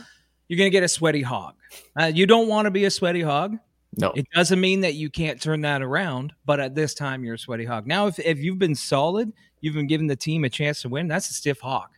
you're 0.48 0.58
going 0.58 0.68
to 0.68 0.72
get 0.72 0.84
a 0.84 0.88
sweaty 0.88 1.24
hog. 1.24 1.56
Uh, 2.00 2.06
you 2.14 2.26
don't 2.28 2.48
want 2.48 2.66
to 2.66 2.72
be 2.72 2.86
a 2.86 2.92
sweaty 2.92 3.22
hog. 3.22 3.58
No. 3.98 4.12
It 4.16 4.28
doesn't 4.34 4.62
mean 4.62 4.82
that 4.82 4.94
you 4.94 5.10
can't 5.10 5.42
turn 5.42 5.62
that 5.62 5.82
around, 5.82 6.34
but 6.46 6.60
at 6.60 6.76
this 6.76 6.94
time, 6.94 7.24
you're 7.24 7.34
a 7.36 7.40
sweaty 7.40 7.66
hog. 7.66 7.88
Now, 7.88 8.08
if, 8.08 8.20
if 8.20 8.38
you've 8.38 8.60
been 8.60 8.76
solid, 8.76 9.34
you've 9.60 9.74
been 9.74 9.88
giving 9.88 10.08
the 10.08 10.16
team 10.16 10.44
a 10.44 10.50
chance 10.50 10.84
to 10.84 10.90
win, 10.90 11.08
that's 11.08 11.30
a 11.32 11.34
stiff 11.34 11.60
hawk. 11.60 11.98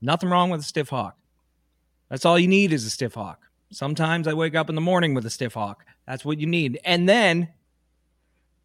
Nothing 0.00 0.30
wrong 0.30 0.50
with 0.50 0.60
a 0.60 0.64
stiff 0.64 0.88
hawk. 0.88 1.16
That's 2.08 2.24
all 2.24 2.38
you 2.38 2.48
need 2.48 2.72
is 2.72 2.84
a 2.84 2.90
stiff 2.90 3.14
hawk. 3.14 3.40
Sometimes 3.72 4.28
I 4.28 4.34
wake 4.34 4.54
up 4.54 4.68
in 4.68 4.74
the 4.74 4.80
morning 4.80 5.14
with 5.14 5.26
a 5.26 5.30
stiff 5.30 5.54
hawk. 5.54 5.84
That's 6.06 6.24
what 6.24 6.38
you 6.38 6.46
need. 6.46 6.78
And 6.84 7.08
then 7.08 7.48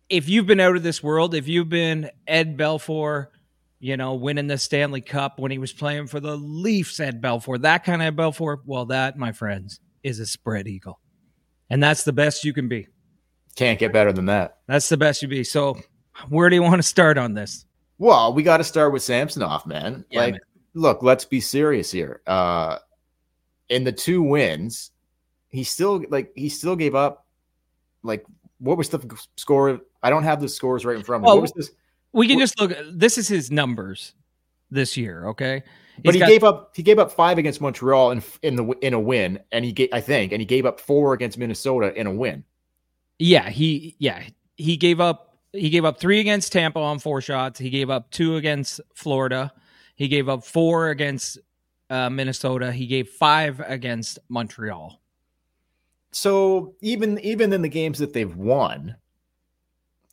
if 0.09 0.29
you've 0.29 0.45
been 0.45 0.59
out 0.59 0.75
of 0.75 0.83
this 0.83 1.01
world, 1.01 1.33
if 1.33 1.47
you've 1.47 1.69
been 1.69 2.11
Ed 2.27 2.57
Belfour, 2.57 3.27
you 3.79 3.97
know, 3.97 4.15
winning 4.15 4.47
the 4.47 4.57
Stanley 4.57 5.01
Cup 5.01 5.39
when 5.39 5.51
he 5.51 5.57
was 5.57 5.71
playing 5.73 6.07
for 6.07 6.19
the 6.19 6.35
Leafs, 6.35 6.99
Ed 6.99 7.21
Belfour, 7.21 7.61
that 7.61 7.83
kind 7.83 8.01
of 8.01 8.15
Belfour, 8.15 8.59
well, 8.65 8.85
that, 8.87 9.17
my 9.17 9.31
friends, 9.31 9.79
is 10.03 10.19
a 10.19 10.25
spread 10.25 10.67
eagle. 10.67 10.99
And 11.69 11.81
that's 11.81 12.03
the 12.03 12.13
best 12.13 12.43
you 12.43 12.53
can 12.53 12.67
be. 12.67 12.87
Can't 13.55 13.79
get 13.79 13.91
better 13.91 14.13
than 14.13 14.27
that. 14.27 14.59
That's 14.67 14.87
the 14.89 14.97
best 14.97 15.21
you 15.21 15.27
be. 15.27 15.43
So, 15.43 15.77
where 16.29 16.49
do 16.49 16.55
you 16.55 16.61
want 16.61 16.77
to 16.77 16.83
start 16.83 17.17
on 17.17 17.33
this? 17.33 17.65
Well, 17.97 18.33
we 18.33 18.43
got 18.43 18.57
to 18.57 18.63
start 18.63 18.93
with 18.93 19.01
Samsonov, 19.01 19.65
man. 19.65 20.05
Yeah, 20.09 20.19
like, 20.21 20.33
man. 20.33 20.41
look, 20.75 21.01
let's 21.01 21.25
be 21.25 21.41
serious 21.41 21.91
here. 21.91 22.21
Uh, 22.27 22.77
in 23.69 23.83
the 23.83 23.91
two 23.91 24.21
wins, 24.21 24.91
he 25.49 25.63
still 25.63 26.03
like 26.09 26.31
he 26.35 26.49
still 26.49 26.75
gave 26.75 26.95
up. 26.95 27.25
Like, 28.03 28.25
what 28.59 28.77
was 28.77 28.89
the 28.89 29.19
score? 29.35 29.79
I 30.03 30.09
don't 30.09 30.23
have 30.23 30.39
the 30.39 30.49
scores 30.49 30.85
right 30.85 30.95
in 30.95 31.03
front 31.03 31.21
of 31.21 31.23
me. 31.23 31.27
Well, 31.27 31.35
what 31.37 31.41
was 31.41 31.53
this? 31.53 31.71
We 32.13 32.27
can 32.27 32.39
just 32.39 32.59
look. 32.59 32.77
This 32.91 33.17
is 33.17 33.27
his 33.27 33.51
numbers 33.51 34.13
this 34.69 34.95
year. 34.95 35.27
Okay, 35.29 35.63
But 36.03 36.13
he 36.13 36.19
got- 36.19 36.29
gave 36.29 36.43
up. 36.43 36.75
He 36.75 36.83
gave 36.83 36.99
up 36.99 37.11
five 37.11 37.37
against 37.37 37.59
Montreal 37.61 38.11
in 38.11 38.23
in 38.43 38.55
the 38.55 38.65
in 38.81 38.93
a 38.93 38.99
win, 38.99 39.39
and 39.51 39.65
he 39.65 39.71
gave 39.71 39.89
I 39.91 40.01
think, 40.01 40.31
and 40.31 40.41
he 40.41 40.45
gave 40.45 40.65
up 40.65 40.79
four 40.79 41.13
against 41.13 41.37
Minnesota 41.37 41.93
in 41.93 42.07
a 42.07 42.13
win. 42.13 42.43
Yeah, 43.19 43.49
he 43.49 43.95
yeah 43.99 44.23
he 44.55 44.77
gave 44.77 44.99
up 44.99 45.37
he 45.53 45.69
gave 45.69 45.85
up 45.85 45.99
three 45.99 46.19
against 46.19 46.51
Tampa 46.51 46.79
on 46.79 46.99
four 46.99 47.21
shots. 47.21 47.59
He 47.59 47.69
gave 47.69 47.89
up 47.89 48.11
two 48.11 48.35
against 48.35 48.79
Florida. 48.93 49.51
He 49.95 50.07
gave 50.07 50.29
up 50.29 50.43
four 50.43 50.89
against 50.89 51.39
uh, 51.89 52.09
Minnesota. 52.09 52.71
He 52.71 52.85
gave 52.85 53.09
five 53.09 53.59
against 53.61 54.19
Montreal. 54.29 54.99
So 56.11 56.75
even 56.81 57.17
even 57.19 57.51
in 57.53 57.61
the 57.61 57.69
games 57.69 57.97
that 57.99 58.13
they've 58.13 58.35
won, 58.35 58.95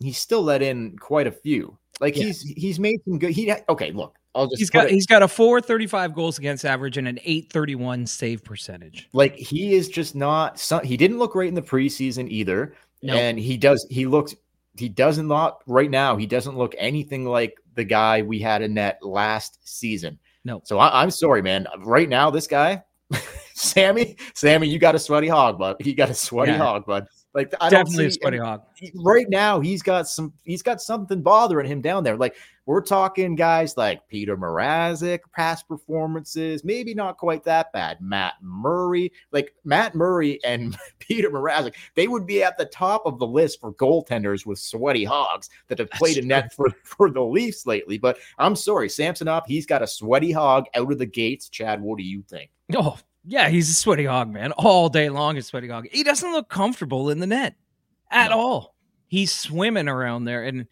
he's 0.00 0.18
still 0.18 0.42
let 0.42 0.62
in 0.62 0.96
quite 0.98 1.26
a 1.26 1.32
few. 1.32 1.76
Like 2.00 2.16
Yeah. 2.16 2.24
he's 2.24 2.40
he's 2.42 2.80
made 2.80 3.00
some 3.04 3.18
good. 3.18 3.30
He 3.30 3.52
okay. 3.68 3.90
Look, 3.92 4.16
I'll 4.34 4.46
just 4.46 4.58
He's 4.58 4.70
put 4.70 4.78
got 4.78 4.86
it- 4.86 4.92
he's 4.92 5.06
got 5.06 5.22
a 5.22 5.28
four 5.28 5.60
thirty 5.60 5.86
five 5.86 6.14
goals 6.14 6.38
against 6.38 6.64
average 6.64 6.96
and 6.96 7.06
an 7.06 7.18
eight 7.24 7.52
thirty 7.52 7.74
one 7.74 8.06
save 8.06 8.42
percentage. 8.44 9.08
like 9.12 9.34
he 9.36 9.74
is 9.74 9.88
just 9.88 10.14
not. 10.14 10.60
He 10.84 10.96
didn't 10.96 11.18
look 11.18 11.32
great 11.32 11.48
in 11.48 11.54
the 11.54 11.62
preseason 11.62 12.28
either, 12.28 12.74
No. 13.02 13.14
and 13.14 13.38
he 13.38 13.56
does. 13.56 13.86
He 13.90 14.06
looks. 14.06 14.34
He 14.76 14.88
doesn't 14.88 15.28
look 15.28 15.62
right 15.66 15.90
now. 15.90 16.16
He 16.16 16.26
doesn't 16.26 16.56
look 16.58 16.74
anything 16.78 17.24
like 17.24 17.54
the 17.76 17.84
guy 17.84 18.22
we 18.22 18.40
had 18.40 18.60
in 18.62 18.74
net 18.74 18.98
last 19.02 19.58
season. 19.62 20.18
No. 20.44 20.60
So 20.64 20.78
I, 20.78 21.00
I'm 21.02 21.10
sorry, 21.12 21.40
man. 21.42 21.66
Right 21.78 22.08
now, 22.08 22.28
this 22.30 22.46
guy, 22.48 22.82
Sammy, 23.54 24.16
Sammy, 24.34 24.68
you 24.68 24.78
got 24.78 24.94
a 24.94 24.98
sweaty 24.98 25.28
hog, 25.28 25.58
bud. 25.58 25.76
You 25.80 25.94
got 25.94 26.10
a 26.10 26.14
sweaty 26.14 26.52
Yeah. 26.52 26.58
hog, 26.58 26.86
bud. 26.86 27.06
Like 27.34 27.52
I 27.60 27.68
don't 27.70 27.84
Definitely 27.84 28.06
a 28.06 28.10
sweaty 28.12 28.38
hog. 28.38 28.62
he- 28.76 28.92
right 28.94 29.26
now 29.28 29.58
he's 29.60 29.82
got 29.82 30.06
some 30.08 30.32
he's 30.44 30.62
got 30.62 30.80
something 30.80 31.20
bothering 31.22 31.66
him 31.66 31.80
down 31.80 32.04
there. 32.04 32.16
Like 32.16 32.36
we're 32.66 32.80
talking 32.80 33.34
guys 33.34 33.76
like 33.76 34.06
Peter 34.08 34.36
Mrazek, 34.36 35.20
past 35.32 35.68
performances, 35.68 36.64
maybe 36.64 36.94
not 36.94 37.18
quite 37.18 37.44
that 37.44 37.72
bad. 37.72 38.00
Matt 38.00 38.34
Murray, 38.40 39.12
like 39.32 39.54
Matt 39.64 39.94
Murray 39.94 40.42
and 40.44 40.76
Peter 40.98 41.30
Mrazek, 41.30 41.74
they 41.94 42.08
would 42.08 42.26
be 42.26 42.42
at 42.42 42.56
the 42.56 42.64
top 42.66 43.02
of 43.04 43.18
the 43.18 43.26
list 43.26 43.60
for 43.60 43.74
goaltenders 43.74 44.46
with 44.46 44.58
sweaty 44.58 45.04
hogs 45.04 45.50
that 45.68 45.78
have 45.78 45.90
played 45.90 46.16
in 46.16 46.28
net 46.28 46.54
for, 46.54 46.70
for 46.84 47.10
the 47.10 47.22
Leafs 47.22 47.66
lately. 47.66 47.98
But 47.98 48.18
I'm 48.38 48.56
sorry, 48.56 48.88
Samsonov, 48.88 49.44
he's 49.46 49.66
got 49.66 49.82
a 49.82 49.86
sweaty 49.86 50.32
hog 50.32 50.64
out 50.74 50.90
of 50.90 50.98
the 50.98 51.06
gates. 51.06 51.48
Chad, 51.48 51.82
what 51.82 51.98
do 51.98 52.04
you 52.04 52.22
think? 52.22 52.50
Oh 52.74 52.98
yeah, 53.26 53.48
he's 53.48 53.70
a 53.70 53.74
sweaty 53.74 54.04
hog, 54.04 54.30
man. 54.30 54.52
All 54.52 54.88
day 54.88 55.08
long, 55.08 55.36
a 55.36 55.42
sweaty 55.42 55.68
hog. 55.68 55.86
He 55.90 56.02
doesn't 56.02 56.32
look 56.32 56.48
comfortable 56.48 57.10
in 57.10 57.20
the 57.20 57.26
net 57.26 57.56
at 58.10 58.32
all. 58.32 58.74
He's 59.06 59.32
swimming 59.32 59.88
around 59.88 60.24
there, 60.24 60.44
and 60.44 60.66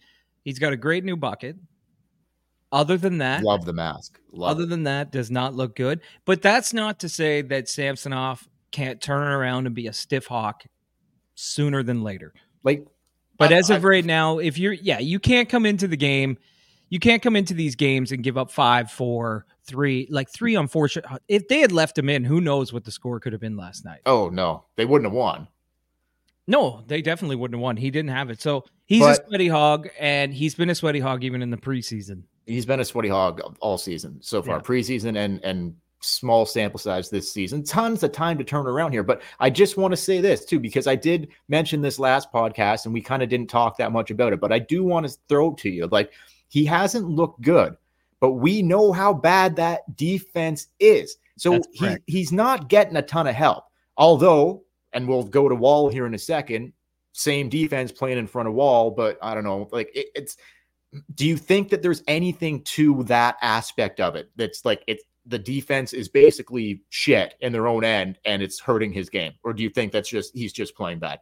he's 0.44 0.58
got 0.58 0.72
a 0.72 0.76
great 0.76 1.04
new 1.04 1.16
bucket. 1.16 1.56
Other 2.72 2.96
than 2.96 3.18
that, 3.18 3.42
Love 3.44 3.64
the 3.66 3.72
mask. 3.74 4.18
Love 4.32 4.52
other 4.52 4.62
it. 4.64 4.68
than 4.70 4.84
that, 4.84 5.12
does 5.12 5.30
not 5.30 5.54
look 5.54 5.76
good. 5.76 6.00
But 6.24 6.40
that's 6.42 6.72
not 6.72 6.98
to 7.00 7.08
say 7.08 7.42
that 7.42 7.68
Samsonov 7.68 8.48
can't 8.70 9.00
turn 9.00 9.28
around 9.28 9.66
and 9.66 9.74
be 9.74 9.86
a 9.86 9.92
stiff 9.92 10.26
hawk 10.26 10.64
sooner 11.34 11.82
than 11.82 12.02
later. 12.02 12.32
like 12.64 12.86
But 13.38 13.52
I- 13.52 13.56
as 13.56 13.70
of 13.70 13.84
I- 13.84 13.88
right 13.88 14.04
now, 14.04 14.38
if 14.38 14.56
you're 14.58 14.72
yeah, 14.72 14.98
you 15.00 15.18
can't 15.18 15.48
come 15.48 15.66
into 15.66 15.86
the 15.86 15.96
game, 15.96 16.38
you 16.88 16.98
can't 16.98 17.22
come 17.22 17.36
into 17.36 17.54
these 17.54 17.74
games 17.76 18.12
and 18.12 18.22
give 18.22 18.36
up 18.38 18.50
five, 18.50 18.90
four, 18.90 19.46
three, 19.64 20.06
like 20.10 20.30
three 20.30 20.54
unfortunate. 20.54 21.04
if 21.28 21.48
they 21.48 21.60
had 21.60 21.72
left 21.72 21.98
him 21.98 22.08
in, 22.08 22.24
who 22.24 22.40
knows 22.40 22.72
what 22.72 22.84
the 22.84 22.90
score 22.90 23.18
could 23.20 23.32
have 23.32 23.40
been 23.40 23.56
last 23.56 23.84
night? 23.84 24.00
oh 24.06 24.28
no, 24.30 24.64
they 24.76 24.84
wouldn't 24.86 25.10
have 25.10 25.16
won. 25.16 25.48
No, 26.46 26.82
they 26.86 27.02
definitely 27.02 27.36
wouldn't 27.36 27.56
have 27.56 27.62
won. 27.62 27.76
He 27.76 27.90
didn't 27.90 28.10
have 28.10 28.30
it. 28.30 28.40
So 28.40 28.64
he's 28.86 29.00
But- 29.00 29.20
a 29.20 29.26
sweaty 29.26 29.48
hog, 29.48 29.88
and 29.98 30.32
he's 30.34 30.54
been 30.54 30.70
a 30.70 30.74
sweaty 30.74 31.00
hog 31.00 31.22
even 31.24 31.42
in 31.42 31.50
the 31.50 31.56
preseason. 31.56 32.24
He's 32.46 32.66
been 32.66 32.80
a 32.80 32.84
sweaty 32.84 33.08
hog 33.08 33.40
all 33.60 33.78
season 33.78 34.18
so 34.20 34.42
far, 34.42 34.56
Yeah. 34.56 34.62
preseason 34.62 35.16
and 35.16 35.42
and 35.44 35.74
small 36.04 36.44
sample 36.44 36.80
size 36.80 37.08
this 37.08 37.32
season. 37.32 37.62
Tons 37.62 38.02
of 38.02 38.10
time 38.10 38.36
to 38.38 38.42
turn 38.44 38.66
around 38.66 38.90
here, 38.90 39.04
but 39.04 39.22
I 39.38 39.50
just 39.50 39.76
want 39.76 39.92
to 39.92 39.96
say 39.96 40.20
this 40.20 40.44
too 40.44 40.58
because 40.58 40.88
I 40.88 40.96
did 40.96 41.28
mention 41.48 41.80
this 41.80 41.98
last 42.00 42.32
podcast 42.32 42.86
and 42.86 42.92
we 42.92 43.00
kind 43.00 43.22
of 43.22 43.28
didn't 43.28 43.46
talk 43.48 43.76
that 43.76 43.92
much 43.92 44.10
about 44.10 44.32
it, 44.32 44.40
but 44.40 44.52
I 44.52 44.58
do 44.58 44.82
want 44.82 45.08
to 45.08 45.16
throw 45.28 45.52
it 45.52 45.58
to 45.58 45.70
you 45.70 45.86
like 45.92 46.12
he 46.48 46.64
hasn't 46.64 47.08
looked 47.08 47.40
good, 47.42 47.76
but 48.18 48.32
we 48.32 48.62
know 48.62 48.90
how 48.92 49.14
bad 49.14 49.54
that 49.56 49.96
defense 49.96 50.66
is. 50.80 51.18
So 51.38 51.60
he, 51.72 51.96
he's 52.06 52.32
not 52.32 52.68
getting 52.68 52.96
a 52.96 53.02
ton 53.02 53.26
of 53.28 53.34
help. 53.34 53.64
Although, 53.96 54.64
and 54.92 55.06
we'll 55.08 55.22
go 55.22 55.48
to 55.48 55.54
Woll 55.54 55.88
here 55.88 56.06
in 56.06 56.14
a 56.14 56.18
second. 56.18 56.72
Same 57.12 57.48
defense 57.48 57.92
playing 57.92 58.18
in 58.18 58.26
front 58.26 58.48
of 58.48 58.54
Woll, 58.54 58.90
but 58.90 59.18
I 59.22 59.34
don't 59.34 59.44
know. 59.44 59.68
Like 59.70 59.90
it, 59.94 60.06
it's 60.14 60.36
do 61.14 61.26
you 61.26 61.36
think 61.36 61.68
that 61.70 61.82
there's 61.82 62.02
anything 62.06 62.62
to 62.64 63.02
that 63.04 63.36
aspect 63.42 64.00
of 64.00 64.14
it 64.16 64.30
that's 64.36 64.64
like 64.64 64.82
it's 64.86 65.04
the 65.26 65.38
defense 65.38 65.92
is 65.92 66.08
basically 66.08 66.82
shit 66.90 67.34
in 67.40 67.52
their 67.52 67.66
own 67.66 67.84
end 67.84 68.18
and 68.24 68.42
it's 68.42 68.58
hurting 68.60 68.92
his 68.92 69.08
game 69.08 69.32
or 69.44 69.52
do 69.52 69.62
you 69.62 69.70
think 69.70 69.92
that's 69.92 70.08
just 70.08 70.34
he's 70.36 70.52
just 70.52 70.74
playing 70.76 70.98
bad 70.98 71.20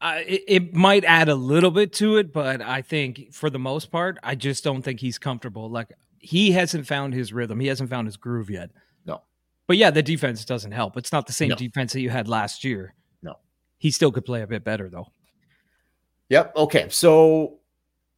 Uh, 0.00 0.20
it, 0.26 0.42
it 0.48 0.74
might 0.74 1.04
add 1.04 1.28
a 1.28 1.34
little 1.34 1.70
bit 1.70 1.92
to 1.92 2.16
it, 2.16 2.32
but 2.32 2.62
I 2.62 2.80
think 2.80 3.32
for 3.34 3.50
the 3.50 3.58
most 3.58 3.90
part, 3.92 4.16
I 4.22 4.34
just 4.34 4.64
don't 4.64 4.80
think 4.80 4.98
he's 4.98 5.18
comfortable. 5.18 5.68
Like 5.68 5.92
he 6.18 6.52
hasn't 6.52 6.86
found 6.86 7.12
his 7.12 7.32
rhythm. 7.34 7.60
He 7.60 7.66
hasn't 7.66 7.90
found 7.90 8.06
his 8.08 8.16
groove 8.16 8.48
yet. 8.48 8.70
No. 9.04 9.20
But 9.66 9.76
yeah, 9.76 9.90
the 9.90 10.02
defense 10.02 10.44
doesn't 10.46 10.72
help. 10.72 10.96
It's 10.96 11.12
not 11.12 11.26
the 11.26 11.34
same 11.34 11.50
No. 11.50 11.54
defense 11.56 11.92
that 11.92 12.00
you 12.00 12.08
had 12.08 12.28
last 12.28 12.64
year. 12.64 12.94
No. 13.22 13.34
He 13.76 13.90
still 13.90 14.10
could 14.10 14.24
play 14.24 14.40
a 14.40 14.46
bit 14.46 14.64
better 14.64 14.88
though. 14.88 15.08
yep 16.30 16.52
okay 16.56 16.86
so 16.88 17.59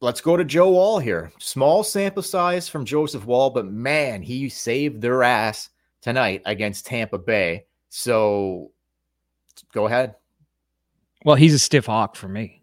let's 0.03 0.21
go 0.21 0.35
to 0.37 0.43
joe 0.43 0.69
woll 0.69 0.99
here 0.99 1.31
small 1.39 1.83
sample 1.83 2.21
size 2.21 2.67
from 2.69 2.83
joseph 2.85 3.25
woll 3.25 3.49
but 3.49 3.65
man 3.65 4.21
he 4.21 4.49
saved 4.49 5.01
their 5.01 5.23
ass 5.23 5.69
tonight 6.01 6.41
against 6.45 6.85
tampa 6.85 7.17
bay 7.17 7.65
so 7.89 8.69
go 9.73 9.85
ahead 9.87 10.15
Well, 11.25 11.35
he's 11.37 11.53
a 11.53 11.59
stiff 11.59 11.85
hawk 11.85 12.15
for 12.17 12.27
me. 12.27 12.61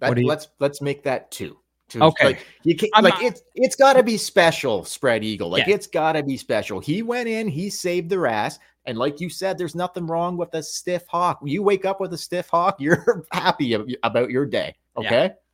That, 0.00 0.16
you- 0.16 0.26
let's 0.26 0.48
let's 0.60 0.80
make 0.80 1.02
that 1.02 1.30
two. 1.30 1.58
Two. 1.88 2.00
Okay. 2.02 2.24
Like 2.26 2.46
you 2.62 2.74
can 2.76 2.88
I'm 2.94 3.04
like 3.04 3.14
not- 3.14 3.22
it's 3.24 3.42
it's 3.54 3.76
gotta 3.76 4.02
be 4.02 4.16
special, 4.16 4.84
spread 4.84 5.24
eagle. 5.24 5.50
Like 5.50 5.66
Yeah. 5.66 5.74
it's 5.74 5.86
gotta 5.86 6.22
be 6.22 6.36
special. 6.38 6.80
He 6.80 7.02
went 7.02 7.28
in, 7.28 7.48
he 7.48 7.68
saved 7.68 8.08
their 8.08 8.26
ass. 8.26 8.58
And 8.86 8.96
like 8.96 9.20
you 9.20 9.28
said, 9.28 9.58
there's 9.58 9.74
nothing 9.74 10.06
wrong 10.06 10.36
with 10.38 10.54
a 10.54 10.62
stiff 10.62 11.04
hawk. 11.08 11.40
You 11.44 11.62
wake 11.62 11.84
up 11.84 12.00
with 12.00 12.12
a 12.14 12.18
stiff 12.18 12.48
hawk, 12.48 12.76
you're 12.80 13.26
happy 13.32 13.74
about 14.02 14.30
your 14.30 14.46
day. 14.46 14.74
Yeah. 14.98 15.10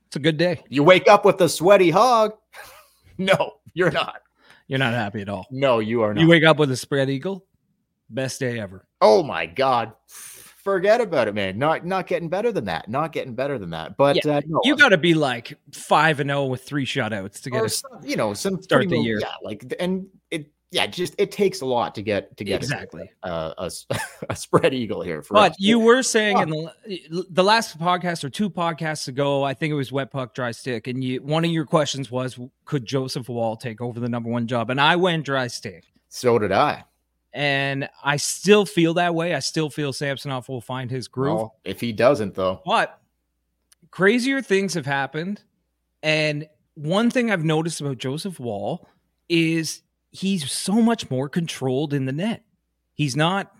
It's 0.07 0.17
a 0.17 0.21
good 0.21 0.37
day. 0.37 0.63
You 0.69 0.83
wake 0.83 1.09
up 1.09 1.25
with 1.25 1.41
a 1.41 1.49
sweaty 1.49 1.91
hog. 1.91 2.35
no, 3.19 3.55
you're 3.75 3.91
not. 3.91 4.23
You're 4.69 4.79
not 4.79 4.95
happy 4.95 5.21
at 5.21 5.29
all. 5.29 5.47
No, 5.51 5.79
you 5.79 6.03
are 6.03 6.15
not. 6.15 6.21
You 6.21 6.29
wake 6.29 6.45
up 6.45 6.59
with 6.59 6.71
a 6.71 6.77
spread 6.77 7.11
eagle. 7.11 7.45
Best 8.11 8.41
day 8.41 8.61
ever. 8.61 8.87
oh 9.01 9.23
my 9.23 9.47
god. 9.47 9.93
Forget 10.07 11.03
about 11.03 11.29
it, 11.29 11.35
man. 11.35 11.59
Not 11.59 11.85
not 11.85 12.07
getting 12.07 12.31
better 12.31 12.51
than 12.51 12.65
that. 12.65 12.89
Not 12.89 13.13
getting 13.13 13.35
better 13.35 13.59
than 13.59 13.69
that. 13.71 13.99
But 13.99 14.25
Yeah, 14.25 14.37
uh, 14.37 14.41
no, 14.47 14.61
You 14.65 14.77
got 14.77 14.91
to 14.91 14.97
be 14.99 15.13
like 15.13 15.59
five 15.73 16.21
and 16.21 16.31
zero 16.31 16.47
with 16.47 16.63
three 16.63 16.87
shutouts 16.87 17.43
to 17.43 17.51
get 17.51 17.61
or 17.61 17.65
us. 17.67 17.81
some, 17.81 18.01
you 18.03 18.17
know 18.17 18.33
some 18.33 18.63
Start 18.63 18.89
the 18.89 18.97
year. 18.97 19.19
Yeah, 19.21 19.35
like 19.43 19.75
and 19.79 20.07
yeah, 20.75 20.87
just 20.87 21.15
it 21.19 21.31
takes 21.31 21.61
a 21.61 21.67
lot 21.67 21.95
to 21.95 22.03
get 22.03 22.37
to 22.37 22.45
get 22.45 22.63
Exactly. 22.63 23.09
a, 23.23 23.55
a, 23.59 23.71
a 24.31 24.37
spread 24.37 24.75
eagle 24.75 25.03
here. 25.03 25.23
For 25.23 25.35
But 25.35 25.53
us. 25.53 25.57
you 25.61 25.79
were 25.79 26.03
saying 26.03 26.39
in 26.39 26.51
the 26.51 27.27
the 27.31 27.45
last 27.45 27.79
podcast 27.79 28.25
or 28.25 28.29
two 28.31 28.51
podcasts 28.51 29.07
ago, 29.09 29.43
I 29.45 29.55
think 29.55 29.71
it 29.71 29.75
was 29.77 29.93
wet 29.93 30.11
puck 30.11 30.35
dry 30.35 30.51
stick, 30.51 30.87
and 30.89 31.03
you 31.03 31.23
one 31.23 31.45
of 31.45 31.51
your 31.51 31.65
questions 31.65 32.11
was, 32.11 32.39
could 32.65 32.85
Joseph 32.85 33.29
Woll 33.29 33.57
take 33.57 33.81
over 33.81 34.01
the 34.01 34.09
number 34.09 34.29
one 34.29 34.47
job? 34.47 34.69
And 34.71 34.81
I 34.81 34.97
went 34.97 35.25
dry 35.25 35.47
stick, 35.47 35.85
so 36.09 36.39
did 36.39 36.51
I. 36.53 36.85
and 37.33 37.89
I 38.03 38.17
still 38.17 38.67
feel 38.67 38.95
that 38.95 39.15
way. 39.15 39.35
I 39.35 39.39
still 39.39 39.71
feel 39.71 39.93
Samsonov 39.93 40.49
will 40.49 40.61
find 40.61 40.91
his 40.91 41.07
groove. 41.09 41.37
Well, 41.37 41.57
if 41.65 41.81
he 41.81 41.93
doesn't, 41.93 42.35
though, 42.35 42.63
But 42.67 43.01
crazier 43.91 44.43
things 44.43 44.75
have 44.75 44.87
happened. 44.87 45.41
And 46.03 46.49
one 46.75 47.11
thing 47.11 47.31
I've 47.31 47.45
noticed 47.45 47.81
about 47.81 47.99
Joseph 47.99 48.39
Woll 48.41 48.89
is 49.29 49.81
he's 50.15 50.51
so 50.51 50.75
much 50.81 51.11
more 51.11 51.29
controlled 51.29 51.93
in 51.93 52.07
the 52.07 52.13
net. 52.13 52.45
He's 52.95 53.17
not 53.17 53.53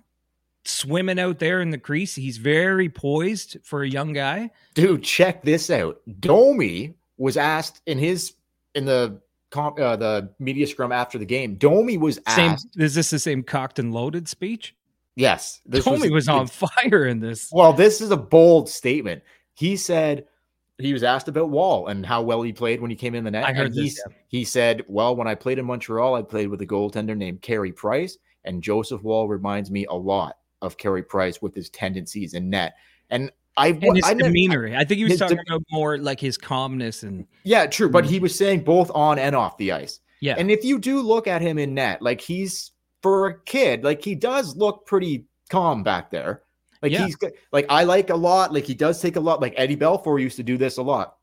swimming 0.65 1.19
out 1.19 1.39
there 1.41 1.61
in 1.61 1.71
the 1.71 1.79
crease. 1.79 2.15
He's 2.15 2.39
very 2.39 2.89
poised 2.89 3.59
for 3.63 3.83
a 3.83 3.89
young 3.89 4.13
guy. 4.15 4.51
dude, 4.75 5.03
check 5.03 5.43
this 5.43 5.69
out. 5.69 6.01
Domi 6.21 6.95
was 7.19 7.37
asked 7.37 7.83
in 7.87 7.99
his 7.99 8.35
in 8.75 8.87
the 8.87 9.21
comp, 9.51 9.79
uh, 9.79 9.97
the 9.97 10.31
media 10.39 10.67
scrum 10.67 10.91
after 10.93 11.19
the 11.19 11.27
game. 11.27 11.57
Domi 11.57 11.99
was 11.99 12.19
Same 12.29 12.53
asked. 12.53 12.69
is 12.77 12.95
this 12.95 13.11
the 13.11 13.19
same 13.19 13.43
cocked 13.43 13.79
and 13.79 13.93
loaded 13.93 14.27
speech? 14.29 14.75
Yes, 15.17 15.61
this 15.67 15.85
Domi 15.85 16.11
was, 16.11 16.27
a- 16.29 16.33
on 16.33 16.47
fire 16.49 17.05
in 17.07 17.21
this. 17.21 17.51
Well, 17.53 17.73
this 17.73 18.01
is 18.01 18.11
a 18.11 18.17
bold 18.17 18.69
statement. 18.69 19.23
He 19.55 19.77
said 19.77 20.27
he 20.79 20.93
was 20.93 21.03
asked 21.03 21.29
about 21.29 21.51
Woll 21.51 21.87
and 21.87 22.05
how 22.05 22.23
well 22.23 22.43
he 22.43 22.53
played 22.53 22.81
when 22.81 22.91
he 22.91 22.97
came 22.97 23.15
in 23.15 23.25
the 23.25 23.31
net. 23.31 23.45
I 23.45 23.53
heard 23.53 23.67
and 23.67 23.75
this, 23.75 24.03
he, 24.29 24.39
he 24.39 24.45
said, 24.45 24.83
Well, 24.89 25.15
when 25.15 25.29
I 25.29 25.35
played 25.35 25.59
in 25.59 25.65
Montreal, 25.65 26.15
I 26.15 26.23
played 26.23 26.49
with 26.49 26.61
a 26.63 26.67
goaltender 26.67 27.17
named 27.17 27.43
Carey 27.43 27.73
Price, 27.73 28.19
and 28.45 28.63
Joseph 28.63 29.03
Woll 29.03 29.29
reminds 29.29 29.71
me 29.71 29.87
a 29.87 29.95
lot 29.95 30.39
of 30.63 30.77
Carey 30.77 31.03
Price 31.03 31.41
with 31.41 31.55
his 31.55 31.71
tendencies 31.71 32.35
in 32.35 32.51
net. 32.51 32.75
And 33.11 33.31
I, 33.57 33.69
And 33.69 33.97
his 33.97 34.05
I 34.05 34.15
demeanor. 34.15 34.75
I 34.77 34.85
think 34.85 34.99
he 34.99 35.05
was 35.05 35.19
talking 35.19 35.37
de- 35.37 35.43
about 35.43 35.63
more 35.71 35.99
like 35.99 36.19
his 36.19 36.37
calmness 36.37 37.05
and 37.05 37.27
Yeah, 37.45 37.67
true. 37.67 37.89
But 37.89 38.05
he 38.05 38.17
mm-hmm. 38.17 38.25
was 38.25 38.37
saying 38.37 38.65
both 38.65 38.91
on 38.95 39.19
and 39.19 39.37
off 39.37 39.57
the 39.59 39.73
ice. 39.73 40.01
yeah. 40.21 40.35
And 40.37 40.51
if 40.51 40.65
you 40.65 40.79
do 40.79 41.01
look 41.01 41.29
at 41.29 41.41
him 41.41 41.59
in 41.59 41.75
net, 41.75 42.03
like 42.03 42.21
he's 42.21 42.73
for 43.03 43.29
a 43.29 43.41
kid, 43.45 43.85
like 43.85 44.03
he 44.03 44.15
does 44.15 44.57
look 44.57 44.87
pretty 44.87 45.27
calm 45.51 45.83
back 45.83 46.11
there. 46.11 46.43
Like 46.85 46.93
Yeah. 46.93 47.07
he's. 47.07 47.17
Like 47.51 47.67
I 47.69 47.83
like 47.85 48.11
a 48.11 48.15
lot. 48.17 48.53
Like 48.53 48.65
he 48.65 48.75
does 48.75 49.01
take 49.03 49.17
a 49.17 49.21
lot. 49.21 49.41
Like 49.41 49.55
Eddie 49.57 49.77
Belfour 49.77 50.21
used 50.21 50.37
to 50.37 50.43
do 50.45 50.57
this 50.57 50.77
a 50.77 50.83
lot. 50.83 51.17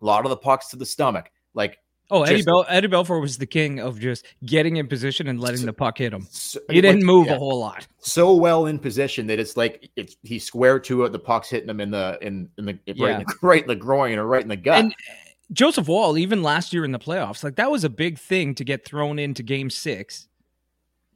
A 0.00 0.06
lot 0.06 0.24
of 0.24 0.30
the 0.30 0.36
pucks 0.36 0.68
to 0.68 0.76
the 0.76 0.86
stomach. 0.86 1.30
Like 1.54 1.76
Oh, 2.10 2.22
Eddie 2.22 2.36
Just- 2.36 2.46
Bel 2.46 2.64
Eddie 2.70 2.88
Belfour 2.88 3.20
was 3.20 3.36
the 3.36 3.44
king 3.46 3.80
of 3.80 4.00
just 4.00 4.24
getting 4.46 4.76
in 4.76 4.86
position 4.88 5.28
and 5.28 5.38
letting 5.38 5.66
the 5.66 5.74
puck 5.74 5.98
hit 5.98 6.10
him. 6.14 6.26
so, 6.30 6.58
He 6.70 6.80
didn't 6.80 7.00
like, 7.00 7.04
move 7.04 7.26
yeah, 7.26 7.34
a 7.34 7.38
whole 7.38 7.58
lot. 7.60 7.86
so 7.98 8.34
well 8.34 8.64
in 8.64 8.78
position 8.78 9.26
that 9.26 9.38
it's 9.38 9.58
like 9.58 9.90
it's 9.96 10.16
he's 10.22 10.42
square 10.44 10.78
to 10.80 11.04
it. 11.04 11.12
The 11.12 11.18
puck's 11.18 11.50
hitting 11.50 11.68
him 11.68 11.80
in 11.80 11.90
the 11.90 12.16
in 12.22 12.48
in 12.56 12.64
the 12.64 12.72
right, 12.86 12.94
Yeah. 12.96 13.18
in 13.18 13.26
the 13.26 13.34
right 13.42 13.60
in 13.62 13.68
the 13.68 13.76
groin 13.76 14.18
or 14.18 14.24
right 14.26 14.40
in 14.40 14.48
the 14.48 14.56
gut. 14.56 14.78
And 14.84 14.94
Joseph 15.52 15.88
Woll, 15.88 16.16
even 16.16 16.42
last 16.42 16.72
year 16.72 16.84
in 16.84 16.92
the 16.92 16.98
playoffs, 16.98 17.42
like 17.44 17.56
that 17.56 17.70
was 17.70 17.82
a 17.84 17.88
big 17.90 18.18
thing 18.18 18.54
to 18.54 18.64
get 18.64 18.84
thrown 18.84 19.18
into 19.18 19.42
game 19.42 19.68
six 19.68 20.27